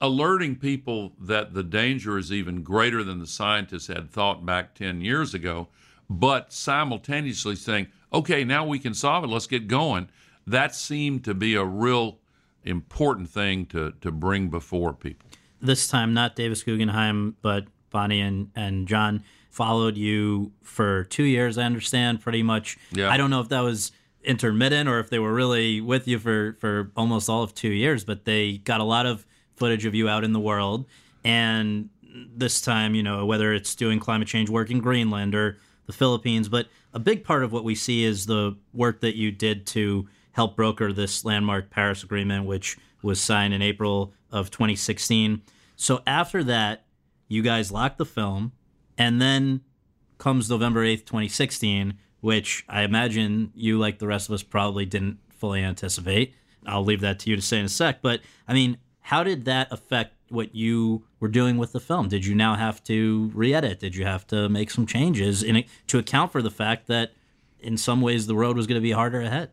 alerting 0.00 0.56
people 0.56 1.12
that 1.18 1.54
the 1.54 1.64
danger 1.64 2.16
is 2.16 2.32
even 2.32 2.62
greater 2.62 3.02
than 3.02 3.18
the 3.18 3.26
scientists 3.26 3.88
had 3.88 4.10
thought 4.10 4.46
back 4.46 4.74
10 4.74 5.00
years 5.00 5.34
ago, 5.34 5.68
but 6.08 6.52
simultaneously 6.52 7.56
saying, 7.56 7.88
okay, 8.12 8.44
now 8.44 8.64
we 8.64 8.78
can 8.78 8.94
solve 8.94 9.24
it, 9.24 9.26
let's 9.26 9.46
get 9.46 9.66
going, 9.66 10.08
that 10.46 10.74
seemed 10.74 11.24
to 11.24 11.34
be 11.34 11.54
a 11.54 11.64
real 11.64 12.19
important 12.64 13.30
thing 13.30 13.66
to, 13.66 13.92
to 14.00 14.10
bring 14.10 14.48
before 14.48 14.92
people 14.92 15.30
this 15.60 15.86
time 15.88 16.14
not 16.14 16.36
Davis 16.36 16.62
Guggenheim, 16.62 17.36
but 17.42 17.66
Bonnie 17.90 18.20
and, 18.20 18.50
and 18.56 18.88
Jon 18.88 19.22
followed 19.50 19.96
you 19.96 20.52
for 20.62 21.04
two 21.04 21.24
years, 21.24 21.58
I 21.58 21.64
understand, 21.64 22.20
pretty 22.20 22.42
much. 22.42 22.78
Yeah. 22.92 23.10
I 23.10 23.16
don't 23.16 23.30
know 23.30 23.40
if 23.40 23.48
that 23.48 23.60
was 23.60 23.92
intermittent 24.22 24.88
or 24.88 25.00
if 25.00 25.10
they 25.10 25.18
were 25.18 25.32
really 25.32 25.80
with 25.80 26.06
you 26.06 26.18
for, 26.18 26.56
for 26.60 26.90
almost 26.96 27.28
all 27.28 27.42
of 27.42 27.54
two 27.54 27.70
years, 27.70 28.04
but 28.04 28.24
they 28.24 28.58
got 28.58 28.80
a 28.80 28.84
lot 28.84 29.06
of 29.06 29.26
footage 29.56 29.84
of 29.84 29.94
you 29.94 30.08
out 30.08 30.24
in 30.24 30.32
the 30.32 30.40
world. 30.40 30.86
And 31.24 31.90
this 32.02 32.60
time, 32.60 32.94
you 32.94 33.02
know, 33.02 33.26
whether 33.26 33.52
it's 33.52 33.74
doing 33.74 33.98
climate 33.98 34.28
change 34.28 34.48
work 34.48 34.70
in 34.70 34.80
Greenland 34.80 35.34
or 35.34 35.58
the 35.86 35.92
Philippines, 35.92 36.48
but 36.48 36.68
a 36.92 36.98
big 36.98 37.24
part 37.24 37.42
of 37.42 37.52
what 37.52 37.64
we 37.64 37.74
see 37.74 38.04
is 38.04 38.26
the 38.26 38.56
work 38.72 39.00
that 39.00 39.16
you 39.16 39.30
did 39.30 39.66
to 39.66 40.08
help 40.32 40.56
broker 40.56 40.92
this 40.92 41.24
landmark 41.24 41.70
Paris 41.70 42.02
Agreement, 42.02 42.46
which 42.46 42.76
was 43.02 43.20
signed 43.20 43.54
in 43.54 43.62
April 43.62 44.12
of 44.30 44.50
2016. 44.50 45.42
So 45.76 46.02
after 46.06 46.44
that, 46.44 46.84
you 47.28 47.42
guys 47.42 47.72
locked 47.72 47.98
the 47.98 48.06
film, 48.06 48.52
and 48.98 49.20
then 49.20 49.62
comes 50.18 50.50
November 50.50 50.84
8th, 50.84 51.06
2016, 51.06 51.94
which 52.20 52.64
I 52.68 52.82
imagine 52.82 53.52
you, 53.54 53.78
like 53.78 53.98
the 53.98 54.06
rest 54.06 54.28
of 54.28 54.34
us, 54.34 54.42
probably 54.42 54.84
didn't 54.84 55.18
fully 55.30 55.62
anticipate. 55.62 56.34
I'll 56.66 56.84
leave 56.84 57.00
that 57.00 57.18
to 57.20 57.30
you 57.30 57.36
to 57.36 57.42
say 57.42 57.58
in 57.58 57.64
a 57.64 57.68
sec. 57.68 58.02
But 58.02 58.20
I 58.46 58.52
mean, 58.52 58.76
how 59.00 59.24
did 59.24 59.46
that 59.46 59.68
affect 59.72 60.14
what 60.28 60.54
you 60.54 61.04
were 61.18 61.28
doing 61.28 61.56
with 61.56 61.72
the 61.72 61.80
film? 61.80 62.08
Did 62.08 62.26
you 62.26 62.34
now 62.34 62.54
have 62.54 62.84
to 62.84 63.30
re 63.34 63.54
edit? 63.54 63.80
Did 63.80 63.96
you 63.96 64.04
have 64.04 64.26
to 64.28 64.48
make 64.48 64.70
some 64.70 64.86
changes 64.86 65.42
in 65.42 65.56
it 65.56 65.66
to 65.88 65.98
account 65.98 66.30
for 66.30 66.42
the 66.42 66.50
fact 66.50 66.86
that 66.88 67.12
in 67.58 67.76
some 67.76 68.00
ways 68.00 68.26
the 68.26 68.36
road 68.36 68.56
was 68.56 68.66
going 68.66 68.76
to 68.76 68.82
be 68.82 68.92
harder 68.92 69.22
ahead? 69.22 69.50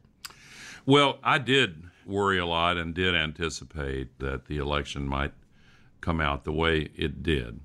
Well, 0.88 1.20
I 1.22 1.38
did 1.38 1.84
worry 2.06 2.40
a 2.40 2.46
lot 2.46 2.78
and 2.78 2.96
did 2.96 3.14
anticipate 3.14 4.20
that 4.20 4.46
the 4.46 4.58
election 4.58 5.06
might 5.06 5.34
come 6.00 6.22
out 6.22 6.46
the 6.46 6.54
way 6.54 6.90
it 6.96 7.22
did. 7.22 7.60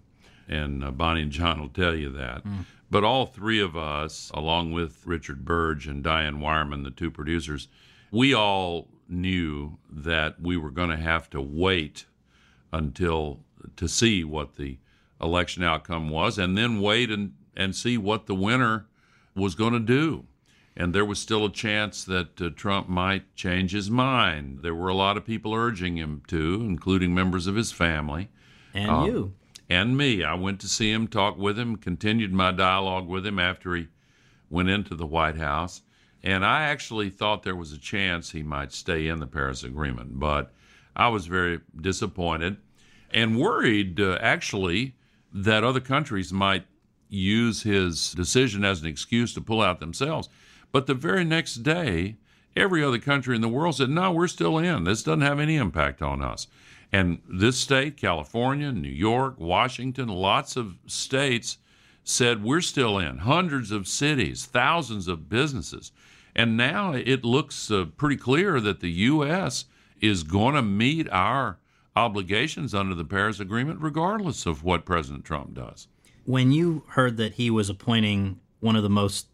And 0.48 0.82
uh, 0.82 0.90
Bonnie 0.90 1.22
and 1.22 1.30
Jon 1.30 1.60
will 1.60 1.68
tell 1.68 1.94
you 1.94 2.10
that. 2.10 2.44
Mm. 2.44 2.64
But 2.90 3.04
all 3.04 3.26
three 3.26 3.60
of 3.60 3.76
us, 3.76 4.32
along 4.34 4.72
with 4.72 5.06
Richard 5.06 5.44
Berge 5.44 5.86
and 5.86 6.02
Diane 6.02 6.40
Weyermann, 6.40 6.82
the 6.82 6.90
two 6.90 7.12
producers, 7.12 7.68
we 8.10 8.34
all 8.34 8.88
knew 9.08 9.78
that 9.88 10.40
we 10.40 10.56
were 10.56 10.72
going 10.72 10.90
to 10.90 10.96
have 10.96 11.30
to 11.30 11.40
wait 11.40 12.06
until 12.72 13.38
to 13.76 13.86
see 13.86 14.24
what 14.24 14.56
the 14.56 14.78
election 15.20 15.62
outcome 15.62 16.10
was 16.10 16.38
and 16.38 16.58
then 16.58 16.80
wait 16.80 17.08
and, 17.08 17.34
and 17.56 17.76
see 17.76 17.96
what 17.96 18.26
the 18.26 18.34
winner 18.34 18.86
was 19.36 19.54
going 19.54 19.74
to 19.74 19.78
do 19.78 20.26
and 20.76 20.94
there 20.94 21.04
was 21.04 21.18
still 21.18 21.44
a 21.44 21.52
chance 21.52 22.04
that 22.04 22.40
uh, 22.40 22.50
Trump 22.56 22.88
might 22.88 23.34
change 23.34 23.72
his 23.72 23.90
mind. 23.90 24.60
There 24.62 24.74
were 24.74 24.88
a 24.88 24.94
lot 24.94 25.16
of 25.16 25.26
people 25.26 25.52
urging 25.52 25.96
him 25.96 26.22
to, 26.28 26.54
including 26.62 27.14
members 27.14 27.46
of 27.46 27.56
his 27.56 27.72
family. 27.72 28.30
And 28.72 28.90
uh, 28.90 29.04
you. 29.04 29.34
and 29.68 29.96
me. 29.96 30.24
I 30.24 30.34
went 30.34 30.60
to 30.60 30.68
see 30.68 30.90
him, 30.90 31.08
talked 31.08 31.38
with 31.38 31.58
him, 31.58 31.76
continued 31.76 32.32
my 32.32 32.52
dialogue 32.52 33.06
with 33.06 33.26
him 33.26 33.38
after 33.38 33.74
he 33.74 33.88
went 34.48 34.70
into 34.70 34.94
the 34.94 35.06
White 35.06 35.36
House. 35.36 35.82
And 36.22 36.44
I 36.44 36.62
actually 36.62 37.10
thought 37.10 37.42
there 37.42 37.56
was 37.56 37.72
a 37.72 37.78
chance 37.78 38.30
he 38.30 38.42
might 38.42 38.72
stay 38.72 39.08
in 39.08 39.18
the 39.18 39.26
Paris 39.26 39.64
Agreement, 39.64 40.18
but 40.20 40.52
I 40.94 41.08
was 41.08 41.26
very 41.26 41.60
disappointed 41.78 42.58
and 43.10 43.38
worried, 43.38 44.00
uh, 44.00 44.18
actually, 44.20 44.94
that 45.32 45.64
other 45.64 45.80
countries 45.80 46.32
might 46.32 46.64
use 47.08 47.62
his 47.62 48.12
decision 48.12 48.64
as 48.64 48.80
an 48.80 48.86
excuse 48.86 49.34
to 49.34 49.40
pull 49.40 49.60
out 49.60 49.80
themselves. 49.80 50.28
But 50.72 50.86
the 50.86 50.94
very 50.94 51.24
next 51.24 51.56
day, 51.56 52.16
every 52.56 52.82
other 52.82 52.98
country 52.98 53.36
in 53.36 53.42
the 53.42 53.48
world 53.48 53.76
said, 53.76 53.90
no, 53.90 54.10
we're 54.10 54.26
still 54.26 54.58
in. 54.58 54.84
This 54.84 55.02
doesn't 55.02 55.20
have 55.20 55.38
any 55.38 55.56
impact 55.56 56.02
on 56.02 56.22
us. 56.22 56.46
And 56.90 57.20
this 57.28 57.58
state, 57.58 57.96
California, 57.96 58.72
New 58.72 58.88
York, 58.88 59.36
Washington, 59.38 60.08
lots 60.08 60.56
of 60.56 60.78
states 60.86 61.58
said, 62.04 62.42
we're 62.42 62.60
still 62.60 62.98
in. 62.98 63.18
Hundreds 63.18 63.70
of 63.70 63.86
cities, 63.86 64.44
thousands 64.44 65.08
of 65.08 65.28
businesses. 65.28 65.92
And 66.34 66.56
now 66.56 66.92
it 66.92 67.24
looks 67.24 67.70
uh, 67.70 67.86
pretty 67.96 68.16
clear 68.16 68.60
that 68.60 68.80
the 68.80 68.90
U.S. 68.90 69.66
is 70.00 70.22
going 70.22 70.54
to 70.54 70.62
meet 70.62 71.08
our 71.10 71.58
obligations 71.94 72.74
under 72.74 72.94
the 72.94 73.04
Paris 73.04 73.40
Agreement, 73.40 73.80
regardless 73.80 74.46
of 74.46 74.64
what 74.64 74.84
President 74.84 75.24
Trump 75.24 75.54
does. 75.54 75.88
When 76.24 76.52
you 76.52 76.84
heard 76.88 77.16
that 77.18 77.34
he 77.34 77.50
was 77.50 77.68
appointing 77.68 78.40
one 78.60 78.76
of 78.76 78.82
the 78.82 78.90
most 78.90 79.26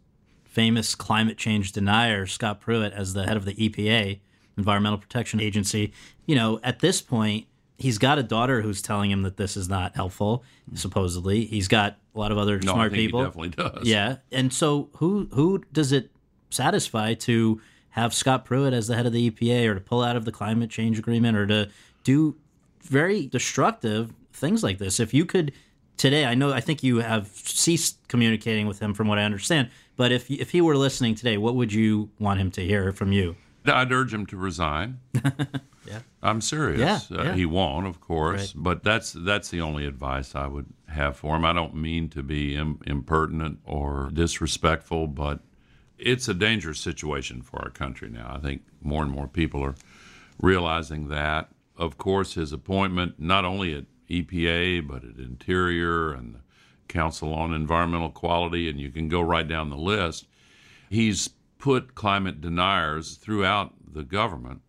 famous 0.48 0.94
climate 0.94 1.36
change 1.36 1.72
denier, 1.72 2.26
Scott 2.26 2.60
Pruitt, 2.60 2.92
as 2.92 3.12
the 3.14 3.26
head 3.26 3.36
of 3.36 3.44
the 3.44 3.54
EPA, 3.54 4.18
Environmental 4.56 4.98
Protection 4.98 5.40
Agency, 5.40 5.92
you 6.26 6.34
know, 6.34 6.58
at 6.64 6.80
this 6.80 7.00
point, 7.00 7.46
he's 7.76 7.98
got 7.98 8.18
a 8.18 8.22
daughter 8.24 8.62
who's 8.62 8.82
telling 8.82 9.10
him 9.10 9.22
that 9.22 9.36
this 9.36 9.56
is 9.56 9.68
not 9.68 9.94
helpful. 9.94 10.42
Supposedly, 10.74 11.44
he's 11.44 11.68
got 11.68 11.96
a 12.14 12.18
lot 12.18 12.32
of 12.32 12.38
other 12.38 12.58
No, 12.58 12.72
I 12.72 12.74
smart 12.74 12.92
people. 12.92 13.22
definitely 13.22 13.50
does. 13.50 13.86
Yeah, 13.86 14.16
and 14.32 14.52
so 14.52 14.88
who 14.94 15.28
who 15.32 15.64
does 15.72 15.92
it 15.92 16.10
satisfy 16.50 17.14
to 17.14 17.60
have 17.90 18.12
Scott 18.14 18.44
Pruitt 18.44 18.72
as 18.72 18.88
the 18.88 18.96
head 18.96 19.06
of 19.06 19.12
the 19.12 19.30
EPA, 19.30 19.68
or 19.68 19.74
to 19.74 19.80
pull 19.80 20.02
out 20.02 20.16
of 20.16 20.24
the 20.24 20.32
climate 20.32 20.70
change 20.70 20.98
agreement, 20.98 21.36
or 21.36 21.46
to 21.46 21.68
do 22.04 22.34
very 22.82 23.26
destructive 23.26 24.12
things 24.32 24.62
like 24.64 24.78
this? 24.78 24.98
If 24.98 25.14
you 25.14 25.24
could 25.24 25.52
today, 25.96 26.24
I 26.24 26.34
know 26.34 26.52
I 26.52 26.60
think 26.60 26.82
you 26.82 26.98
have 26.98 27.28
ceased 27.28 27.98
communicating 28.08 28.66
with 28.66 28.80
him, 28.80 28.92
from 28.94 29.06
what 29.08 29.18
I 29.18 29.24
understand. 29.24 29.70
But 29.98 30.12
if 30.12 30.30
if 30.30 30.52
he 30.52 30.60
were 30.62 30.76
listening 30.76 31.14
today, 31.16 31.36
what 31.36 31.56
would 31.56 31.72
you 31.72 32.08
want 32.20 32.40
him 32.40 32.50
to 32.52 32.62
hear 32.64 32.92
from 32.92 33.10
you? 33.12 33.34
I'd 33.66 33.92
urge 33.92 34.14
him 34.14 34.24
to 34.26 34.36
resign. 34.38 35.00
Yeah. 35.90 36.00
I'm 36.22 36.42
serious. 36.42 36.80
Yeah, 37.10 37.18
Uh, 37.18 37.22
yeah. 37.24 37.34
he 37.34 37.46
won't, 37.46 37.86
of 37.86 37.98
course, 37.98 38.54
Right. 38.54 38.62
but 38.62 38.82
that's 38.84 39.12
that's 39.14 39.48
the 39.48 39.62
only 39.62 39.86
advice 39.86 40.34
I 40.34 40.46
would 40.46 40.66
have 40.88 41.16
for 41.16 41.34
him. 41.34 41.46
I 41.46 41.54
don't 41.54 41.74
mean 41.74 42.10
to 42.10 42.22
be 42.22 42.54
Im- 42.56 42.80
impertinent 42.86 43.60
or 43.64 44.10
disrespectful, 44.12 45.06
but 45.06 45.40
it's 45.96 46.28
a 46.28 46.34
dangerous 46.34 46.78
situation 46.78 47.40
for 47.40 47.58
our 47.62 47.70
country 47.70 48.10
now. 48.10 48.30
I 48.36 48.38
think 48.38 48.64
more 48.82 49.02
and 49.02 49.10
more 49.10 49.26
people 49.28 49.62
are 49.64 49.76
realizing 50.38 51.08
that. 51.08 51.48
Of 51.74 51.96
course, 51.96 52.34
his 52.34 52.52
appointment 52.52 53.14
not 53.18 53.46
only 53.46 53.74
at 53.74 53.86
EPA 54.10 54.86
but 54.86 55.04
at 55.04 55.16
Interior 55.16 56.12
and 56.12 56.34
the 56.34 56.40
Council 56.88 57.32
on 57.32 57.52
Environmental 57.52 58.10
Quality, 58.10 58.68
and 58.68 58.80
you 58.80 58.90
can 58.90 59.08
go 59.08 59.20
right 59.20 59.46
down 59.46 59.70
the 59.70 59.76
list. 59.76 60.26
He's 60.88 61.28
put 61.58 61.94
climate 61.94 62.40
deniers 62.40 63.16
throughout 63.16 63.74
the 63.92 64.02
government. 64.02 64.62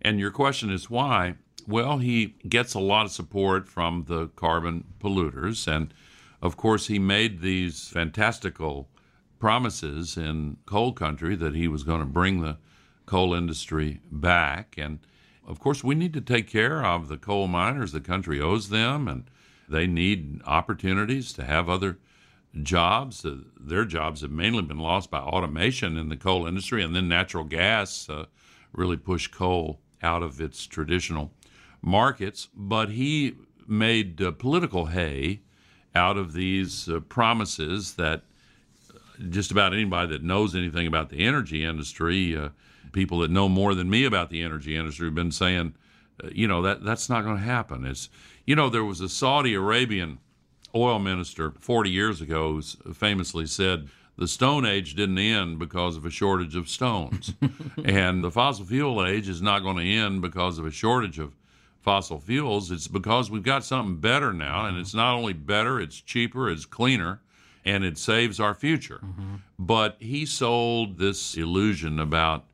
And 0.00 0.18
your 0.18 0.30
question 0.30 0.70
is 0.70 0.90
why? 0.90 1.36
Well, 1.66 1.98
he 1.98 2.34
gets 2.48 2.74
a 2.74 2.80
lot 2.80 3.06
of 3.06 3.12
support 3.12 3.68
from 3.68 4.04
the 4.08 4.28
carbon 4.28 4.84
polluters. 4.98 5.68
And 5.68 5.94
of 6.40 6.56
course, 6.56 6.88
he 6.88 6.98
made 6.98 7.40
these 7.40 7.88
fantastical 7.88 8.88
promises 9.38 10.16
in 10.16 10.56
coal 10.66 10.92
country 10.92 11.36
that 11.36 11.54
he 11.54 11.68
was 11.68 11.84
going 11.84 12.00
to 12.00 12.06
bring 12.06 12.40
the 12.40 12.58
coal 13.06 13.34
industry 13.34 14.00
back. 14.10 14.74
And 14.76 14.98
of 15.46 15.60
course, 15.60 15.84
we 15.84 15.94
need 15.94 16.12
to 16.14 16.20
take 16.20 16.48
care 16.48 16.84
of 16.84 17.08
the 17.08 17.16
coal 17.16 17.46
miners. 17.46 17.92
The 17.92 18.00
country 18.00 18.40
owes 18.40 18.68
them, 18.68 19.06
and 19.06 19.24
they 19.72 19.86
need 19.86 20.40
opportunities 20.46 21.32
to 21.32 21.44
have 21.44 21.68
other 21.68 21.98
jobs. 22.62 23.24
Uh, 23.24 23.38
their 23.58 23.84
jobs 23.84 24.20
have 24.20 24.30
mainly 24.30 24.62
been 24.62 24.78
lost 24.78 25.10
by 25.10 25.18
automation 25.18 25.96
in 25.96 26.08
the 26.08 26.16
coal 26.16 26.46
industry, 26.46 26.82
and 26.82 26.94
then 26.94 27.08
natural 27.08 27.44
gas 27.44 28.08
uh, 28.08 28.26
really 28.72 28.96
pushed 28.96 29.32
coal 29.32 29.80
out 30.02 30.22
of 30.22 30.40
its 30.40 30.66
traditional 30.66 31.32
markets. 31.80 32.48
But 32.54 32.90
he 32.90 33.34
made 33.66 34.20
uh, 34.20 34.32
political 34.32 34.86
hay 34.86 35.40
out 35.94 36.16
of 36.16 36.32
these 36.32 36.88
uh, 36.88 37.00
promises 37.00 37.94
that 37.94 38.22
just 39.28 39.50
about 39.50 39.72
anybody 39.72 40.08
that 40.08 40.22
knows 40.22 40.54
anything 40.54 40.86
about 40.86 41.10
the 41.10 41.24
energy 41.24 41.64
industry, 41.64 42.36
uh, 42.36 42.48
people 42.92 43.20
that 43.20 43.30
know 43.30 43.48
more 43.48 43.74
than 43.74 43.88
me 43.88 44.04
about 44.04 44.30
the 44.30 44.42
energy 44.42 44.76
industry, 44.76 45.06
have 45.06 45.14
been 45.14 45.30
saying, 45.30 45.74
uh, 46.22 46.28
you 46.32 46.48
know, 46.48 46.62
that 46.62 46.84
that's 46.84 47.08
not 47.08 47.24
going 47.24 47.36
to 47.36 47.42
happen. 47.42 47.84
It's, 47.84 48.08
you 48.46 48.56
know, 48.56 48.68
there 48.68 48.84
was 48.84 49.00
a 49.00 49.08
Saudi 49.08 49.54
Arabian 49.54 50.18
oil 50.74 50.98
minister 50.98 51.52
40 51.58 51.90
years 51.90 52.20
ago 52.20 52.60
who 52.84 52.94
famously 52.94 53.46
said 53.46 53.88
the 54.16 54.28
Stone 54.28 54.66
Age 54.66 54.94
didn't 54.94 55.18
end 55.18 55.58
because 55.58 55.96
of 55.96 56.04
a 56.04 56.10
shortage 56.10 56.54
of 56.54 56.68
stones, 56.68 57.32
and 57.84 58.22
the 58.22 58.30
fossil 58.30 58.64
fuel 58.64 59.04
age 59.04 59.28
is 59.28 59.40
not 59.40 59.60
going 59.60 59.78
to 59.78 59.82
end 59.82 60.20
because 60.20 60.58
of 60.58 60.66
a 60.66 60.70
shortage 60.70 61.18
of 61.18 61.34
fossil 61.80 62.20
fuels. 62.20 62.70
It's 62.70 62.88
because 62.88 63.30
we've 63.30 63.42
got 63.42 63.64
something 63.64 63.96
better 63.96 64.32
now, 64.32 64.66
and 64.66 64.74
mm-hmm. 64.74 64.82
it's 64.82 64.94
not 64.94 65.14
only 65.14 65.32
better, 65.32 65.80
it's 65.80 66.00
cheaper, 66.00 66.50
it's 66.50 66.66
cleaner, 66.66 67.20
and 67.64 67.84
it 67.84 67.98
saves 67.98 68.38
our 68.38 68.54
future. 68.54 69.00
Mm-hmm. 69.02 69.34
But 69.58 69.96
he 69.98 70.26
sold 70.26 70.98
this 70.98 71.36
illusion 71.36 71.98
about 71.98 72.44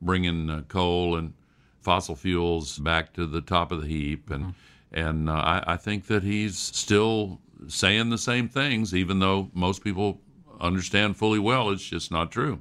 bringing 0.00 0.48
uh, 0.48 0.62
coal 0.68 1.16
and 1.16 1.34
fossil 1.80 2.14
fuels 2.14 2.78
back 2.78 3.12
to 3.14 3.26
the 3.26 3.40
top 3.40 3.72
of 3.72 3.82
the 3.82 3.88
heap, 3.88 4.30
and 4.30 4.44
mm-hmm. 4.44 4.52
And 4.92 5.28
uh, 5.28 5.32
I, 5.32 5.64
I 5.66 5.76
think 5.76 6.06
that 6.06 6.22
he's 6.22 6.58
still 6.58 7.40
saying 7.66 8.10
the 8.10 8.18
same 8.18 8.48
things, 8.48 8.94
even 8.94 9.18
though 9.18 9.50
most 9.52 9.82
people 9.82 10.20
understand 10.60 11.16
fully 11.16 11.38
well 11.38 11.70
it's 11.70 11.84
just 11.84 12.10
not 12.10 12.32
true. 12.32 12.60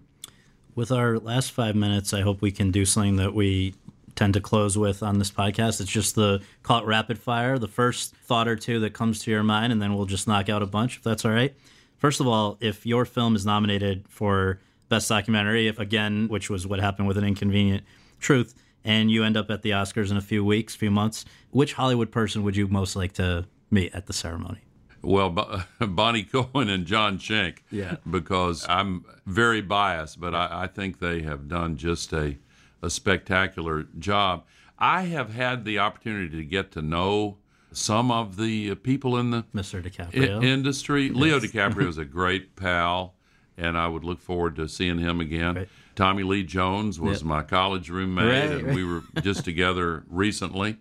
With 0.76 0.92
our 0.92 1.18
last 1.18 1.52
five 1.52 1.76
minutes, 1.76 2.14
I 2.14 2.22
hope 2.22 2.42
we 2.42 2.52
can 2.52 2.70
do 2.70 2.86
something 2.86 3.16
that 3.16 3.34
we 3.34 3.74
tend 4.16 4.34
to 4.34 4.42
close 4.42 4.78
with 4.78 5.02
on 5.02 5.20
this 5.20 5.32
podcast. 5.32 5.82
It's 5.82 5.92
just 5.92 6.16
the 6.16 6.42
call 6.64 6.82
it 6.82 6.86
rapid 6.86 7.18
fire, 7.18 7.58
the 7.58 7.68
first 7.68 8.16
thought 8.16 8.48
or 8.48 8.56
two 8.56 8.80
that 8.82 8.94
comes 8.94 9.20
to 9.24 9.32
your 9.32 9.44
mind, 9.44 9.72
and 9.72 9.82
then 9.82 9.96
we'll 9.96 10.06
just 10.06 10.28
knock 10.28 10.50
out 10.50 10.62
a 10.62 10.66
bunch 10.66 10.98
if 10.98 11.04
that's 11.04 11.26
all 11.26 11.32
right. 11.32 11.56
First 11.98 12.20
of 12.20 12.28
all, 12.28 12.58
if 12.60 12.86
your 12.86 13.06
film 13.06 13.36
is 13.36 13.46
nominated 13.46 14.06
for 14.08 14.60
Best 14.90 15.10
Documentary, 15.10 15.68
if 15.68 15.80
again, 15.80 16.28
which 16.28 16.50
was 16.50 16.68
what 16.68 16.80
happened 16.80 17.08
with 17.08 17.18
An 17.18 17.24
Inconvenient 17.24 17.84
Truth, 18.20 18.54
and 18.88 19.12
you 19.12 19.24
end 19.24 19.36
up 19.38 19.52
at 19.52 19.62
the 19.62 19.72
Oscars 19.72 20.10
in 20.10 20.18
a 20.18 20.22
few 20.22 20.44
weeks, 20.46 20.74
few 20.74 20.90
months, 20.90 21.26
which 21.52 21.74
Hollywood 21.74 22.10
person 22.12 22.42
would 22.44 22.56
you 22.56 22.68
most 22.70 22.96
like 22.96 23.12
to 23.14 23.46
meet 23.70 23.94
at 23.94 24.08
the 24.08 24.14
ceremony? 24.14 24.60
Well, 25.04 25.30
Bo- 25.30 25.62
Bonnie 25.86 26.24
Cohen 26.24 26.70
and 26.70 26.86
Jon 26.86 27.20
Shenk. 27.20 27.58
Yeah. 27.70 27.98
Because 28.10 28.66
I'm 28.70 29.04
very 29.26 29.62
biased, 29.62 30.20
but 30.20 30.34
I, 30.34 30.64
I 30.64 30.68
think 30.68 31.00
they 31.00 31.22
have 31.22 31.48
done 31.50 31.76
just 31.76 32.14
a, 32.14 32.38
a 32.82 32.90
spectacular 32.90 33.84
job. 34.00 34.44
I 34.80 35.04
have 35.04 35.34
had 35.34 35.66
the 35.66 35.80
opportunity 35.80 36.38
to 36.38 36.46
get 36.46 36.72
to 36.72 36.82
know 36.82 37.38
some 37.74 38.10
of 38.10 38.38
the 38.38 38.74
people 38.76 39.18
in 39.18 39.32
the 39.32 39.44
Mr. 39.54 39.80
i- 39.86 39.90
DiCaprio. 39.90 40.44
industry. 40.44 41.10
Leo 41.10 41.40
DiCaprio 41.40 41.88
is 41.90 41.98
a 41.98 42.06
great 42.06 42.56
pal, 42.56 43.16
and 43.58 43.78
I 43.78 43.88
would 43.88 44.06
look 44.06 44.22
forward 44.22 44.56
to 44.56 44.70
seeing 44.70 44.98
him 45.00 45.20
again. 45.20 45.56
Right. 45.56 45.70
Tommy 45.98 46.24
Lee 46.24 46.44
Jones 46.44 46.98
was 47.00 47.20
Yep. 47.20 47.26
my 47.28 47.42
college 47.44 47.90
roommate, 47.90 48.26
Right, 48.26 48.52
and 48.58 48.68
right. 48.68 48.76
we 48.76 48.86
were 48.86 49.04
just 49.22 49.44
together 49.44 50.04
recently. 50.10 50.78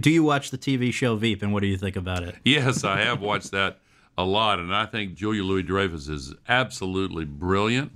do 0.00 0.08
you 0.10 0.22
watch 0.24 0.50
the 0.50 0.56
TV 0.58 0.90
show 0.92 1.16
Veep, 1.16 1.42
and 1.42 1.52
what 1.52 1.60
do 1.60 1.66
you 1.66 1.76
think 1.76 1.96
about 1.96 2.22
it? 2.22 2.36
Yes, 2.44 2.84
I 2.84 3.00
have 3.00 3.20
watched 3.30 3.50
that 3.50 3.80
a 4.16 4.24
lot, 4.24 4.58
and 4.58 4.74
I 4.74 4.86
think 4.86 5.14
Julia 5.14 5.42
Louis 5.44 5.62
Dreyfus 5.64 6.08
is 6.08 6.32
absolutely 6.48 7.24
brilliant. 7.26 7.92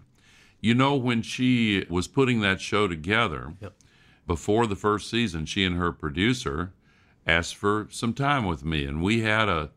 You 0.60 0.74
know, 0.74 0.96
when 0.96 1.22
she 1.22 1.86
was 1.88 2.08
putting 2.08 2.40
that 2.40 2.60
show 2.60 2.88
together 2.88 3.54
Yep. 3.60 3.72
before 4.26 4.66
the 4.66 4.76
first 4.76 5.08
season, 5.08 5.46
she 5.46 5.64
and 5.64 5.76
her 5.76 5.92
producer 5.92 6.72
asked 7.26 7.54
for 7.56 7.86
some 7.90 8.12
time 8.12 8.44
with 8.44 8.64
me, 8.64 8.84
and 8.84 9.00
we 9.02 9.20
had 9.22 9.48
a, 9.48 9.70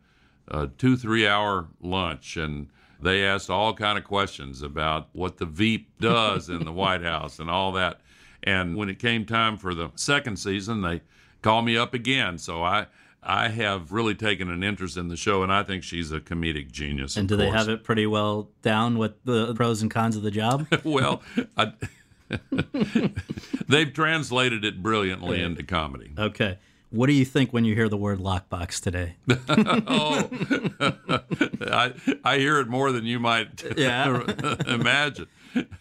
a 0.48 0.68
two 0.68 0.98
three 0.98 1.28
hour 1.28 1.68
lunch, 1.82 2.36
and 2.38 2.68
they 3.02 3.26
asked 3.26 3.50
all 3.50 3.74
kind 3.74 3.98
of 3.98 4.04
questions 4.04 4.62
about 4.62 5.10
what 5.14 5.38
the 5.38 5.46
Veep 5.46 6.00
does 6.00 6.50
in 6.50 6.66
the 6.66 6.72
White 6.72 7.04
House 7.04 7.40
and 7.40 7.50
all 7.50 7.72
that. 7.74 8.02
And 8.44 8.76
when 8.76 8.90
it 8.90 9.00
came 9.00 9.26
time 9.26 9.58
for 9.58 9.74
the 9.74 9.90
second 9.96 10.38
season, 10.38 10.82
they 10.82 11.02
called 11.42 11.66
me 11.66 11.78
up 11.78 11.94
again. 11.94 12.38
So 12.38 12.64
I 12.64 12.88
I 13.22 13.50
have 13.50 13.92
really 13.92 14.16
taken 14.16 14.50
an 14.50 14.64
interest 14.64 14.96
in 14.96 15.10
the 15.10 15.18
show, 15.18 15.44
and 15.44 15.52
I 15.52 15.64
think 15.64 15.84
she's 15.84 16.12
a 16.12 16.20
comedic 16.20 16.72
genius. 16.72 17.18
And 17.18 17.28
do 17.28 17.36
they 17.36 17.50
have 17.50 17.68
it 17.68 17.84
pretty 17.84 18.08
well 18.08 18.50
down 18.62 18.98
with 18.98 19.14
the 19.26 19.54
pros 19.54 19.82
and 19.82 19.92
cons 19.92 20.16
of 20.16 20.24
the 20.24 20.32
job? 20.32 20.68
well, 20.84 21.22
I, 21.58 21.74
they've 23.68 23.94
translated 23.94 24.64
it 24.64 24.82
brilliantly 24.82 25.42
into 25.42 25.64
comedy. 25.64 26.14
okay. 26.18 26.58
What 26.89 27.08
do 27.08 27.13
you 27.13 27.26
think 27.26 27.52
when 27.52 27.65
you 27.65 27.76
hear 27.76 27.89
the 27.89 27.97
word 27.97 28.19
lockbox 28.19 28.82
today? 28.82 29.15
oh, 29.50 30.30
I, 31.71 31.93
I 32.23 32.38
hear 32.38 32.60
it 32.60 32.67
more 32.69 32.91
than 32.93 33.06
you 33.06 33.19
might 33.19 33.62
Yeah. 33.78 34.21
imagine. 34.67 35.28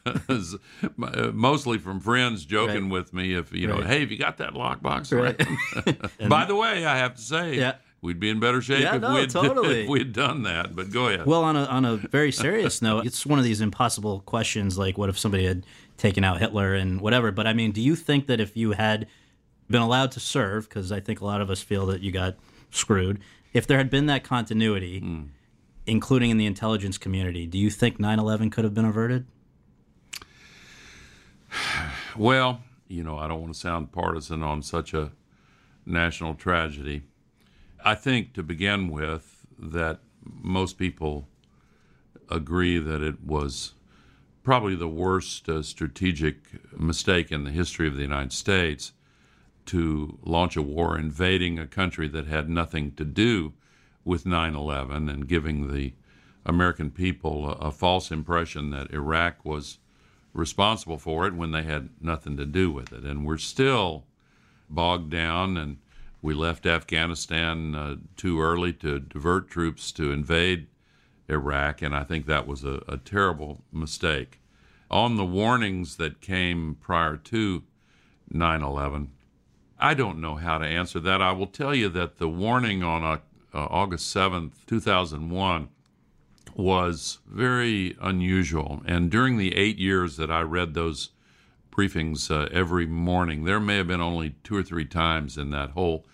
Uh, 0.06 1.30
mostly 1.32 1.78
from 1.78 2.00
friends 2.00 2.44
joking 2.44 2.84
Right. 2.84 2.92
with 2.92 3.12
me 3.14 3.34
if 3.34 3.52
you 3.52 3.66
know, 3.68 3.76
Right. 3.78 3.86
hey, 3.86 4.00
have 4.00 4.10
you 4.10 4.18
got 4.18 4.38
that 4.38 4.54
lockbox? 4.54 5.12
Right. 5.16 6.28
By 6.28 6.44
the 6.44 6.56
way, 6.56 6.84
I 6.86 6.96
have 6.96 7.14
to 7.14 7.22
say, 7.22 7.56
Yeah. 7.56 7.74
we'd 8.00 8.18
be 8.18 8.30
in 8.30 8.40
better 8.40 8.60
shape 8.60 8.80
Yeah, 8.80 8.96
if, 8.96 9.02
no, 9.02 9.14
we'd, 9.14 9.30
totally. 9.30 9.82
if 9.82 9.88
we'd 9.88 10.12
done 10.12 10.42
that. 10.42 10.74
But 10.74 10.90
go 10.90 11.08
ahead. 11.08 11.26
Well, 11.26 11.44
on 11.44 11.56
a 11.56 11.64
on 11.66 11.84
a 11.84 11.96
very 11.96 12.32
serious 12.32 12.82
note, 12.82 13.06
it's 13.06 13.24
one 13.26 13.38
of 13.38 13.44
these 13.44 13.60
impossible 13.60 14.20
questions. 14.20 14.76
Like, 14.78 14.98
what 14.98 15.08
if 15.08 15.18
somebody 15.18 15.44
had 15.46 15.64
taken 15.98 16.24
out 16.24 16.40
Hitler 16.40 16.74
and 16.74 17.00
whatever? 17.00 17.30
But 17.30 17.46
I 17.46 17.52
mean, 17.52 17.70
do 17.72 17.80
you 17.80 17.94
think 17.96 18.26
that 18.26 18.40
if 18.40 18.56
you 18.56 18.72
had 18.72 19.06
been 19.68 19.82
allowed 19.82 20.12
to 20.12 20.20
serve, 20.20 20.68
because 20.68 20.92
I 20.92 21.00
think 21.00 21.20
a 21.20 21.24
lot 21.24 21.40
of 21.40 21.50
us 21.50 21.62
feel 21.62 21.86
that 21.86 22.00
you 22.00 22.12
got 22.12 22.36
screwed, 22.70 23.20
if 23.52 23.66
there 23.66 23.78
had 23.78 23.90
been 23.90 24.06
that 24.06 24.22
continuity, 24.22 25.02
including 25.86 26.30
in 26.30 26.36
the 26.36 26.46
intelligence 26.46 26.98
community, 26.98 27.46
do 27.46 27.58
you 27.58 27.70
think 27.70 27.98
9/11 27.98 28.50
could 28.50 28.64
have 28.64 28.74
been 28.74 28.84
averted? 28.84 29.26
Well, 32.16 32.62
you 32.88 33.02
know, 33.02 33.18
I 33.18 33.28
don't 33.28 33.40
want 33.40 33.54
to 33.54 33.58
sound 33.58 33.92
partisan 33.92 34.42
on 34.42 34.62
such 34.62 34.94
a 34.94 35.12
national 35.84 36.34
tragedy. 36.34 37.02
I 37.84 37.94
think 37.94 38.32
to 38.34 38.42
begin 38.42 38.88
with 38.88 39.46
that 39.58 40.00
most 40.24 40.76
people 40.76 41.28
agree 42.28 42.78
that 42.78 43.02
it 43.02 43.22
was 43.24 43.74
probably 44.42 44.74
the 44.74 44.88
worst 44.88 45.48
uh, 45.48 45.62
strategic 45.62 46.36
mistake 46.78 47.30
in 47.30 47.44
the 47.44 47.50
history 47.50 47.86
of 47.86 47.96
the 47.96 48.02
United 48.02 48.32
States 48.32 48.92
to 49.66 50.18
launch 50.24 50.56
a 50.56 50.62
war 50.62 50.98
invading 50.98 51.58
a 51.58 51.66
country 51.66 52.08
that 52.08 52.26
had 52.26 52.48
nothing 52.48 52.92
to 52.92 53.04
do 53.04 53.52
with 54.04 54.24
9/11 54.24 55.10
and 55.10 55.28
giving 55.28 55.72
the 55.72 55.92
American 56.44 56.90
people 56.90 57.50
a, 57.50 57.68
a 57.68 57.72
false 57.72 58.10
impression 58.10 58.70
that 58.70 58.92
Iraq 58.92 59.44
was 59.44 59.78
responsible 60.32 60.98
for 60.98 61.26
it 61.26 61.34
when 61.34 61.50
they 61.50 61.62
had 61.62 61.90
nothing 62.00 62.36
to 62.36 62.46
do 62.46 62.70
with 62.70 62.92
it. 62.92 63.04
And 63.04 63.26
we're 63.26 63.38
still 63.38 64.04
bogged 64.68 65.10
down, 65.10 65.56
and 65.56 65.78
we 66.22 66.34
left 66.34 66.66
Afghanistan 66.66 67.74
uh, 67.74 67.96
too 68.16 68.40
early 68.40 68.72
to 68.74 69.00
divert 69.00 69.48
troops 69.48 69.90
to 69.92 70.12
invade 70.12 70.66
Iraq, 71.28 71.82
and 71.82 71.94
I 71.94 72.04
think 72.04 72.26
that 72.26 72.46
was 72.46 72.64
a, 72.64 72.82
a 72.86 72.96
terrible 72.96 73.62
mistake. 73.72 74.40
On 74.90 75.16
the 75.16 75.24
warnings 75.24 75.96
that 75.96 76.20
came 76.20 76.76
prior 76.80 77.16
to 77.16 77.64
9 78.30 78.62
11, 78.62 79.10
I 79.78 79.94
don't 79.94 80.20
know 80.20 80.36
how 80.36 80.58
to 80.58 80.66
answer 80.66 81.00
that. 81.00 81.20
I 81.20 81.32
will 81.32 81.46
tell 81.46 81.74
you 81.74 81.88
that 81.90 82.16
the 82.16 82.28
warning 82.28 82.82
on 82.82 83.04
uh, 83.04 83.18
uh, 83.54 83.66
August 83.70 84.14
7th, 84.14 84.52
2001, 84.66 85.68
was 86.54 87.18
very 87.26 87.96
unusual. 88.00 88.82
And 88.86 89.10
during 89.10 89.36
the 89.36 89.54
eight 89.54 89.78
years 89.78 90.16
that 90.16 90.30
I 90.30 90.40
read 90.40 90.72
those 90.72 91.10
briefings 91.70 92.30
uh, 92.30 92.48
every 92.50 92.86
morning, 92.86 93.44
there 93.44 93.60
may 93.60 93.76
have 93.76 93.88
been 93.88 94.00
only 94.00 94.36
two 94.42 94.56
or 94.56 94.62
three 94.62 94.86
times 94.86 95.36
in 95.36 95.50
that 95.50 95.70
whole 95.70 96.06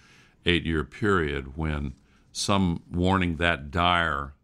eight 0.45 0.67
year 0.67 0.83
period 0.83 1.57
when 1.57 1.95
some 2.33 2.83
warning 2.91 3.37
that 3.37 3.71
dire 3.71 4.35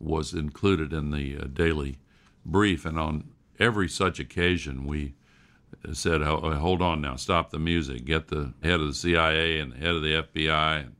was 0.00 0.34
included 0.34 0.92
in 0.92 1.12
the 1.12 1.38
uh, 1.38 1.44
daily 1.52 1.98
brief. 2.44 2.84
And 2.84 2.98
on 2.98 3.28
every 3.60 3.88
such 3.88 4.18
occasion, 4.18 4.84
we 4.84 5.14
said, 5.94 6.22
uh, 6.22 6.36
Hold 6.56 6.82
on 6.82 7.00
now, 7.00 7.16
stop 7.16 7.50
the 7.50 7.58
music, 7.58 8.04
get 8.04 8.28
the 8.28 8.52
head 8.62 8.80
of 8.80 8.86
the 8.88 8.94
CIA 8.94 9.58
and 9.60 9.72
the 9.72 9.76
head 9.76 9.94
of 9.94 10.02
the 10.02 10.22
FBI 10.22 10.80
and 10.80 10.96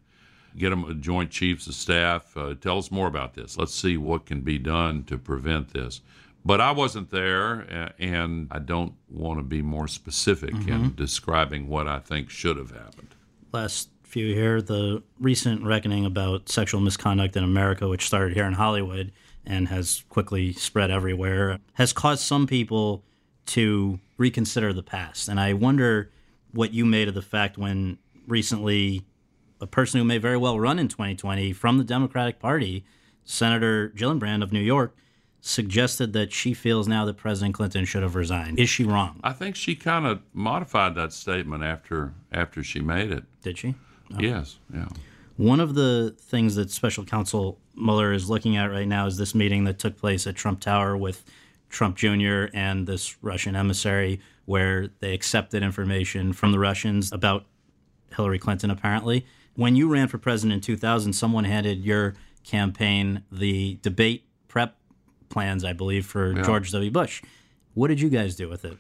get 0.57 0.71
them 0.71 0.85
uh, 0.85 0.93
joint 0.95 1.31
chiefs 1.31 1.67
of 1.67 1.75
staff. 1.75 2.37
Uh, 2.37 2.55
tell 2.55 2.79
us 2.79 2.91
more 2.91 3.07
about 3.07 3.35
this. 3.35 3.57
Let's 3.57 3.75
see 3.75 3.97
what 3.97 4.27
can 4.27 4.41
be 4.41 4.59
done 4.59 5.05
to 5.05 5.19
prevent 5.19 5.73
this. 5.73 6.01
But 6.45 6.61
I 6.61 6.71
wasn't 6.71 7.11
there, 7.11 7.91
and 7.99 8.47
I 8.53 8.61
don't 8.61 8.95
want 9.11 9.41
to 9.41 9.43
be 9.43 9.63
more 9.63 9.89
specific 9.89 10.55
in 10.55 10.61
mm-hmm. 10.61 10.89
describing 10.91 11.67
what 11.67 11.89
I 11.89 11.99
think 11.99 12.31
should 12.31 12.57
have 12.57 12.71
happened. 12.71 13.17
last 13.53 13.89
few 14.05 14.33
here. 14.33 14.63
The 14.63 15.03
recent 15.19 15.65
reckoning 15.65 16.07
about 16.07 16.49
sexual 16.49 16.81
misconduct 16.81 17.37
in 17.37 17.43
America, 17.43 17.89
which 17.89 18.07
started 18.07 18.35
here 18.35 18.47
in 18.47 18.53
Hollywood 18.53 19.11
and 19.45 19.69
has 19.69 20.05
quickly 20.09 20.53
spread 20.53 20.91
everywhere, 20.91 21.59
has 21.75 21.93
caused 21.93 22.23
some 22.23 22.47
people 22.47 23.05
to 23.47 24.01
reconsider 24.17 24.73
the 24.73 24.83
past. 24.83 25.29
And 25.29 25.41
I 25.41 25.53
wonder 25.53 26.11
what 26.53 26.73
you 26.73 26.85
made 26.85 27.09
of 27.09 27.15
the 27.15 27.23
fact 27.23 27.59
when 27.59 27.99
recently 28.27 29.05
a 29.61 29.67
person 29.67 29.99
who 29.99 30.05
may 30.05 30.19
very 30.19 30.37
well 30.37 30.59
run 30.59 30.79
in 30.79 30.89
2020 30.89 31.53
from 31.53 31.79
the 31.79 31.85
Democratic 31.85 32.39
Party, 32.39 32.85
Senator 33.25 33.93
Gillibrand 33.97 34.43
of 34.43 34.53
New 34.53 34.61
York, 34.61 34.97
suggested 35.41 36.13
that 36.13 36.33
she 36.33 36.53
feels 36.55 36.89
now 36.89 37.05
that 37.05 37.17
President 37.17 37.55
Clinton 37.55 37.85
should 37.85 38.03
have 38.03 38.17
resigned. 38.17 38.59
Is 38.59 38.69
she 38.69 38.85
wrong? 38.85 39.21
I 39.23 39.33
think 39.33 39.55
she 39.55 39.77
kind 39.77 40.07
of 40.07 40.21
modified 40.33 40.95
that 40.97 41.13
statement 41.13 41.63
after 41.63 42.15
after 42.33 42.65
she 42.65 42.81
made 42.81 43.13
it. 43.13 43.25
Did 43.43 43.59
she? 43.59 43.75
Oh. 44.13 44.17
Yes, 44.19 44.59
yeah. 44.75 44.89
One 45.37 45.61
of 45.61 45.75
the 45.75 46.17
things 46.19 46.57
that 46.57 46.71
Special 46.71 47.05
Counsel 47.05 47.59
Mueller 47.75 48.13
is 48.13 48.31
looking 48.31 48.57
at 48.57 48.71
right 48.71 48.89
now 48.89 49.07
is 49.07 49.19
this 49.19 49.35
meeting 49.35 49.65
that 49.65 49.79
took 49.79 49.97
place 49.99 50.27
at 50.27 50.35
Trump 50.35 50.61
Tower 50.61 50.97
with 50.97 51.25
Trump 51.77 51.95
Jr. 51.95 52.47
and 52.55 52.87
this 52.87 53.23
Russian 53.23 53.55
emissary, 53.55 54.19
where 54.47 54.89
they 55.01 55.13
accepted 55.13 55.63
information 55.63 56.33
from 56.33 56.51
the 56.51 56.59
Russians 56.59 57.13
about 57.13 57.45
Hillary 58.17 58.39
Clinton, 58.39 58.71
apparently. 58.71 59.27
When 59.57 59.77
you 59.77 59.87
ran 59.87 60.09
for 60.09 60.17
president 60.17 60.55
in 60.55 60.61
2000, 60.63 61.13
someone 61.13 61.45
handed 61.45 61.85
your 61.85 62.15
campaign 62.45 63.25
the 63.31 63.79
debate 63.83 64.25
prep 64.49 64.79
plans, 65.29 65.65
I 65.65 65.75
believe, 65.75 66.07
for 66.07 66.33
George 66.43 66.73
W. 66.73 66.91
Bush. 66.91 67.23
What 67.75 67.89
did 67.89 68.01
you 68.01 68.09
guys 68.09 68.37
do 68.37 68.49
with 68.49 68.65
it? 68.65 68.79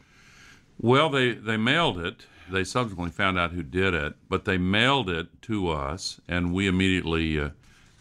Well, 0.80 1.11
they, 1.11 1.32
they 1.32 1.59
mailed 1.59 1.98
it. 1.98 2.24
They 2.50 2.64
subsequently 2.64 3.12
found 3.12 3.38
out 3.38 3.52
who 3.52 3.62
did 3.62 3.92
it, 3.92 4.14
but 4.30 4.46
they 4.46 4.56
mailed 4.56 5.11
it 5.11 5.42
to 5.42 5.68
us, 5.68 6.18
and 6.26 6.54
we 6.54 6.66
immediately 6.66 7.38
uh, 7.38 7.50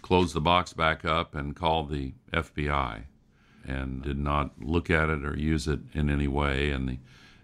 closed 0.02 0.34
the 0.34 0.42
box 0.42 0.72
back 0.72 1.04
up 1.04 1.36
and 1.36 1.54
called 1.54 1.90
the 1.90 2.14
FBI 2.32 3.04
and 3.68 4.02
did 4.02 4.18
not 4.18 4.52
look 4.62 4.90
at 4.90 5.10
it 5.10 5.26
or 5.26 5.38
use 5.38 5.68
it 5.68 5.80
in 5.94 6.10
any 6.10 6.28
way. 6.28 6.70
And 6.72 6.90
the 6.90 6.98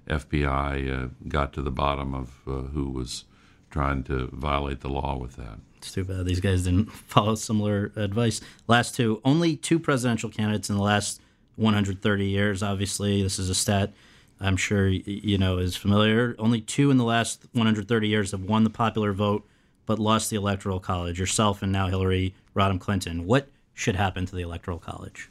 FBI 0.08 1.06
uh, 1.06 1.10
got 1.28 1.54
to 1.54 1.62
the 1.62 1.72
bottom 1.72 2.14
of 2.14 2.40
uh, 2.48 2.68
who 2.70 2.90
was 2.90 3.26
trying 3.70 4.04
to 4.04 4.30
violate 4.34 4.82
the 4.82 4.90
law 4.90 5.18
with 5.18 5.36
that. 5.38 5.60
It's 5.78 5.92
too 5.92 6.04
bad 6.04 6.26
these 6.26 6.40
guys 6.40 6.64
didn't 6.64 6.92
follow 6.92 7.36
similar 7.36 7.92
advice. 7.96 8.42
Last 8.68 8.96
two, 8.96 9.22
only 9.26 9.56
two 9.56 9.80
presidential 9.80 10.30
candidates 10.30 10.70
in 10.70 10.76
the 10.76 10.84
last 10.84 11.22
130 11.56 12.26
years. 12.26 12.62
Obviously, 12.62 13.24
this 13.24 13.40
is 13.40 13.50
a 13.50 13.56
stat 13.56 13.94
I'm 14.42 14.58
sure 14.58 14.88
you 14.88 15.38
know 15.38 15.60
is 15.60 15.76
familiar. 15.76 16.36
Only 16.40 16.62
two 16.62 16.90
in 16.90 16.98
the 16.98 17.04
last 17.04 17.46
130 17.54 18.08
years 18.08 18.32
have 18.32 18.44
won 18.44 18.64
the 18.64 18.70
popular 18.70 19.14
vote, 19.14 19.48
but 19.86 20.00
lost 20.00 20.30
the 20.30 20.36
electoral 20.36 20.80
college. 20.80 21.20
Yourself 21.20 21.62
and 21.62 21.72
now 21.72 21.88
Hillary 21.88 22.34
Rodham 22.56 22.80
Clinton. 22.80 23.26
What 23.26 23.50
should 23.74 23.96
happen 23.96 24.26
to 24.26 24.36
the 24.36 24.42
electoral 24.42 24.80
college? 24.80 25.30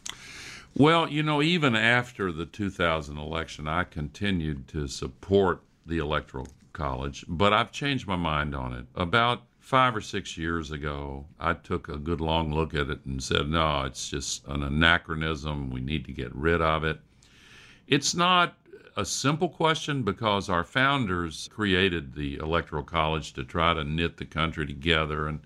Well, 0.76 1.10
you 1.10 1.22
know, 1.22 1.42
even 1.42 1.74
after 1.74 2.30
the 2.30 2.46
2000 2.46 3.18
election, 3.18 3.66
I 3.66 3.84
continued 3.84 4.68
to 4.68 4.86
support 4.86 5.62
the 5.84 5.98
Electoral 5.98 6.46
College, 6.72 7.24
but 7.28 7.52
I've 7.52 7.72
changed 7.72 8.06
my 8.06 8.16
mind 8.16 8.54
on 8.54 8.72
it. 8.74 8.86
About 8.94 9.42
five 9.58 9.96
or 9.96 10.00
six 10.00 10.38
years 10.38 10.70
ago, 10.70 11.26
I 11.38 11.54
took 11.54 11.88
a 11.88 11.98
good 11.98 12.20
long 12.20 12.52
look 12.52 12.72
at 12.74 12.88
it 12.88 13.04
and 13.04 13.22
said, 13.22 13.48
no, 13.48 13.82
it's 13.82 14.08
just 14.08 14.46
an 14.46 14.62
anachronism. 14.62 15.70
We 15.70 15.80
need 15.80 16.04
to 16.06 16.12
get 16.12 16.34
rid 16.34 16.62
of 16.62 16.84
it. 16.84 17.00
It's 17.86 18.14
not 18.14 18.56
a 18.96 19.04
simple 19.04 19.48
question 19.48 20.02
because 20.02 20.48
our 20.48 20.64
founders 20.64 21.48
created 21.52 22.14
the 22.14 22.36
Electoral 22.36 22.84
College 22.84 23.32
to 23.32 23.44
try 23.44 23.74
to 23.74 23.84
knit 23.84 24.16
the 24.16 24.24
country 24.24 24.66
together 24.66 25.26
and 25.26 25.40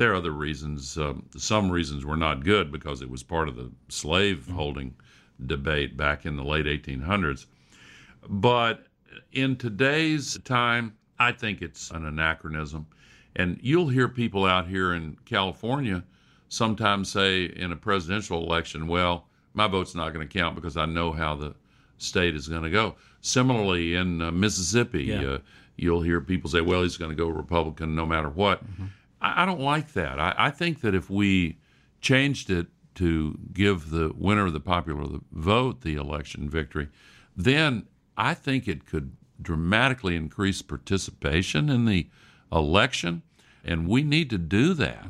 there 0.00 0.12
are 0.12 0.14
other 0.14 0.30
reasons. 0.32 0.96
Um, 0.96 1.26
some 1.36 1.70
reasons 1.70 2.06
were 2.06 2.16
not 2.16 2.42
good 2.42 2.72
because 2.72 3.02
it 3.02 3.10
was 3.10 3.22
part 3.22 3.48
of 3.48 3.56
the 3.56 3.70
slave 3.90 4.48
holding 4.48 4.94
debate 5.44 5.94
back 5.94 6.24
in 6.24 6.36
the 6.36 6.42
late 6.42 6.64
1800s. 6.64 7.44
But 8.26 8.86
in 9.32 9.56
today's 9.56 10.38
time, 10.42 10.94
I 11.18 11.32
think 11.32 11.60
it's 11.60 11.90
an 11.90 12.06
anachronism. 12.06 12.86
And 13.36 13.58
you'll 13.62 13.88
hear 13.88 14.08
people 14.08 14.46
out 14.46 14.66
here 14.66 14.94
in 14.94 15.18
California 15.26 16.02
sometimes 16.48 17.12
say 17.12 17.44
in 17.44 17.70
a 17.70 17.76
presidential 17.76 18.42
election, 18.42 18.86
well, 18.86 19.26
my 19.52 19.68
vote's 19.68 19.94
not 19.94 20.14
going 20.14 20.26
to 20.26 20.38
count 20.38 20.54
because 20.54 20.78
I 20.78 20.86
know 20.86 21.12
how 21.12 21.34
the 21.36 21.54
state 21.98 22.34
is 22.34 22.48
going 22.48 22.62
to 22.62 22.70
go. 22.70 22.94
Similarly, 23.20 23.96
in 23.96 24.22
uh, 24.22 24.30
Mississippi, 24.30 25.04
Yeah. 25.04 25.22
uh, 25.24 25.38
you'll 25.76 26.00
hear 26.00 26.22
people 26.22 26.48
say, 26.48 26.62
well, 26.62 26.82
he's 26.82 26.96
going 26.96 27.10
to 27.10 27.14
go 27.14 27.28
Republican 27.28 27.94
no 27.94 28.06
matter 28.06 28.30
what. 28.30 28.62
I, 29.20 29.42
I 29.42 29.46
don't 29.46 29.60
like 29.60 29.92
that. 29.92 30.18
I, 30.18 30.34
I 30.36 30.50
think 30.50 30.80
that 30.80 30.94
if 30.94 31.10
we 31.10 31.58
changed 32.00 32.50
it 32.50 32.68
to 32.96 33.38
give 33.52 33.90
the 33.90 34.12
winner 34.16 34.46
of 34.46 34.52
the 34.52 34.60
popular 34.60 35.20
vote 35.32 35.82
the 35.82 35.94
election 35.94 36.48
victory, 36.48 36.88
then 37.36 37.86
I 38.16 38.34
think 38.34 38.68
it 38.68 38.86
could 38.86 39.16
dramatically 39.40 40.16
increase 40.16 40.62
participation 40.62 41.70
in 41.70 41.86
the 41.86 42.08
election. 42.52 43.22
And 43.64 43.86
we 43.86 44.02
need 44.02 44.30
to 44.30 44.38
do 44.38 44.72
that. 44.74 45.06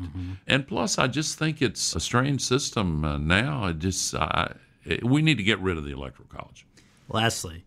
And 0.46 0.66
plus, 0.66 0.98
I 0.98 1.06
just 1.06 1.38
think 1.38 1.62
it's 1.62 1.94
a 1.94 2.00
strange 2.00 2.40
system 2.40 3.04
uh, 3.04 3.16
now. 3.16 3.66
It 3.66 3.78
just 3.78 4.14
uh, 4.14 4.48
it, 4.84 5.04
we 5.04 5.22
need 5.22 5.36
to 5.36 5.44
get 5.44 5.60
rid 5.60 5.78
of 5.78 5.84
the 5.84 5.92
electoral 5.92 6.28
college. 6.28 6.66
Lastly, 7.08 7.64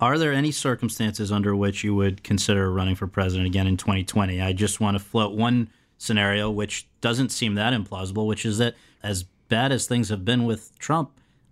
are 0.00 0.18
there 0.18 0.32
any 0.32 0.52
circumstances 0.52 1.32
under 1.32 1.56
which 1.56 1.82
you 1.82 1.94
would 1.94 2.22
consider 2.22 2.70
running 2.70 2.94
for 2.94 3.06
president 3.06 3.46
again 3.46 3.66
in 3.66 3.76
2020? 3.76 4.40
I 4.40 4.52
just 4.52 4.80
want 4.80 4.96
to 4.96 5.02
float 5.02 5.34
one 5.34 5.70
scenario, 5.98 6.50
which 6.50 6.88
doesn't 7.00 7.30
seem 7.30 7.54
that 7.54 7.72
implausible, 7.72 8.26
which 8.26 8.46
is 8.46 8.58
that 8.58 8.74
as 9.02 9.24
bad 9.48 9.72
as 9.72 9.86
things 9.86 10.08
have 10.08 10.24
been 10.24 10.44
with 10.44 10.76
Trump, 10.78 11.10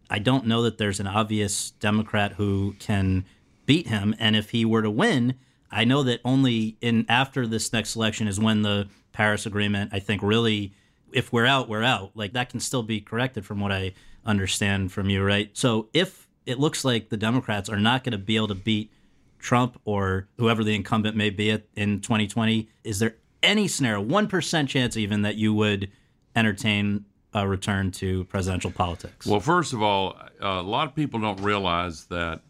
I 0.08 0.18
don't 0.18 0.46
know 0.46 0.62
that 0.62 0.78
there's 0.78 1.00
an 1.00 1.06
obvious 1.06 1.72
Democrat 1.72 2.32
who 2.34 2.74
can 2.78 3.24
beat 3.66 3.88
him. 3.88 4.14
And 4.18 4.36
if 4.36 4.50
he 4.50 4.64
were 4.64 4.82
to 4.82 4.90
win, 4.90 5.34
I 5.70 5.84
know 5.84 6.02
that 6.04 6.20
only 6.24 6.76
in 6.80 7.04
after 7.08 7.46
this 7.46 7.72
next 7.72 7.96
election 7.96 8.28
is 8.28 8.38
when 8.38 8.62
the 8.62 8.88
Paris 9.12 9.46
Agreement, 9.46 9.90
I 9.92 9.98
think, 9.98 10.22
really, 10.22 10.72
if 11.12 11.32
we're 11.32 11.46
out, 11.46 11.68
we're 11.68 11.82
out. 11.82 12.12
Like 12.14 12.32
that 12.34 12.50
can 12.50 12.60
still 12.60 12.82
be 12.82 13.00
corrected 13.00 13.44
from 13.44 13.60
what 13.60 13.72
I 13.72 13.94
understand 14.24 14.92
from 14.92 15.10
you, 15.10 15.24
right? 15.24 15.50
So 15.54 15.88
if 15.92 16.28
it 16.44 16.60
looks 16.60 16.84
like 16.84 17.08
the 17.08 17.16
Democrats 17.16 17.68
are 17.68 17.78
not 17.78 18.04
going 18.04 18.12
to 18.12 18.18
be 18.18 18.36
able 18.36 18.48
to 18.48 18.54
beat 18.54 18.92
Trump 19.38 19.80
or 19.84 20.28
whoever 20.38 20.62
the 20.62 20.74
incumbent 20.74 21.16
may 21.16 21.30
be 21.30 21.50
in 21.74 22.00
2020, 22.00 22.68
is 22.84 23.00
there 23.00 23.16
any 23.42 23.68
scenario, 23.68 24.02
1% 24.04 24.68
chance 24.68 24.96
even, 24.96 25.22
that 25.22 25.36
you 25.36 25.54
would 25.54 25.90
entertain 26.34 27.04
a 27.32 27.46
return 27.46 27.90
to 27.92 28.24
presidential 28.24 28.70
politics? 28.70 29.26
Well, 29.26 29.40
first 29.40 29.72
of 29.72 29.82
all, 29.82 30.18
a 30.40 30.62
lot 30.62 30.88
of 30.88 30.94
people 30.94 31.20
don't 31.20 31.40
realize 31.40 32.06
that 32.06 32.42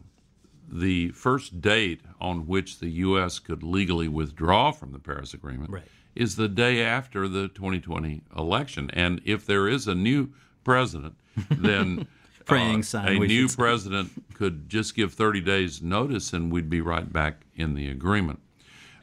the 0.69 1.09
first 1.09 1.61
date 1.61 2.01
on 2.19 2.47
which 2.47 2.79
the 2.79 2.89
U.S. 2.89 3.39
could 3.39 3.63
legally 3.63 4.07
withdraw 4.07 4.71
from 4.71 4.91
the 4.91 4.99
Paris 4.99 5.33
Agreement 5.33 5.71
Right. 5.71 5.83
is 6.15 6.35
the 6.35 6.49
day 6.49 6.83
after 6.83 7.27
the 7.27 7.47
2020 7.47 8.21
election. 8.37 8.89
And 8.91 9.21
if 9.25 9.45
there 9.45 9.67
is 9.67 9.87
a 9.87 9.95
new 9.95 10.29
president, 10.63 11.15
then 11.51 12.07
Praying 12.45 12.79
uh, 12.79 12.83
sign, 12.83 13.23
a 13.23 13.27
new 13.27 13.47
president 13.49 14.09
could 14.33 14.69
just 14.69 14.95
give 14.95 15.13
30 15.13 15.41
days 15.41 15.81
notice 15.81 16.33
and 16.33 16.51
we'd 16.51 16.69
be 16.69 16.81
right 16.81 17.11
back 17.11 17.45
in 17.55 17.73
the 17.73 17.89
agreement. 17.89 18.39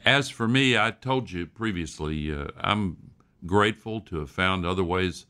As 0.05 0.29
for 0.29 0.47
me, 0.47 0.77
I 0.77 0.91
told 0.91 1.31
you 1.31 1.45
previously, 1.47 2.31
uh, 2.33 2.47
I'm 2.59 2.97
grateful 3.45 4.01
to 4.01 4.19
have 4.19 4.29
found 4.29 4.65
other 4.65 4.83
ways 4.83 5.25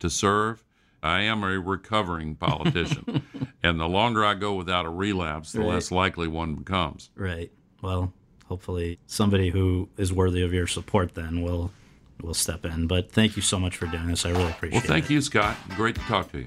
to 0.00 0.10
serve. 0.10 0.64
I 1.02 1.20
am 1.22 1.42
a 1.44 1.58
recovering 1.60 2.34
politician, 2.34 3.22
and 3.62 3.78
the 3.80 3.88
longer 3.88 4.24
I 4.24 4.34
go 4.34 4.54
without 4.54 4.84
a 4.84 4.90
relapse, 4.90 5.52
the 5.52 5.60
Right. 5.60 5.68
less 5.68 5.90
likely 5.90 6.26
one 6.28 6.56
becomes. 6.56 7.10
Right. 7.14 7.52
Well, 7.82 8.12
hopefully 8.46 8.98
somebody 9.06 9.50
who 9.50 9.88
is 9.96 10.12
worthy 10.12 10.42
of 10.42 10.52
your 10.52 10.66
support 10.66 11.14
then 11.14 11.40
will 11.42 11.70
will 12.20 12.34
step 12.34 12.64
in. 12.64 12.88
But 12.88 13.12
thank 13.12 13.36
you 13.36 13.42
so 13.42 13.60
much 13.60 13.76
for 13.76 13.86
doing 13.86 14.08
this. 14.08 14.26
I 14.26 14.30
really 14.30 14.50
appreciate 14.50 14.78
it. 14.78 14.88
Well, 14.88 14.92
thank 14.96 15.04
it. 15.04 15.14
you, 15.14 15.20
Scott. 15.20 15.56
Great 15.76 15.94
to 15.94 16.00
talk 16.02 16.32
to 16.32 16.38
you. 16.40 16.46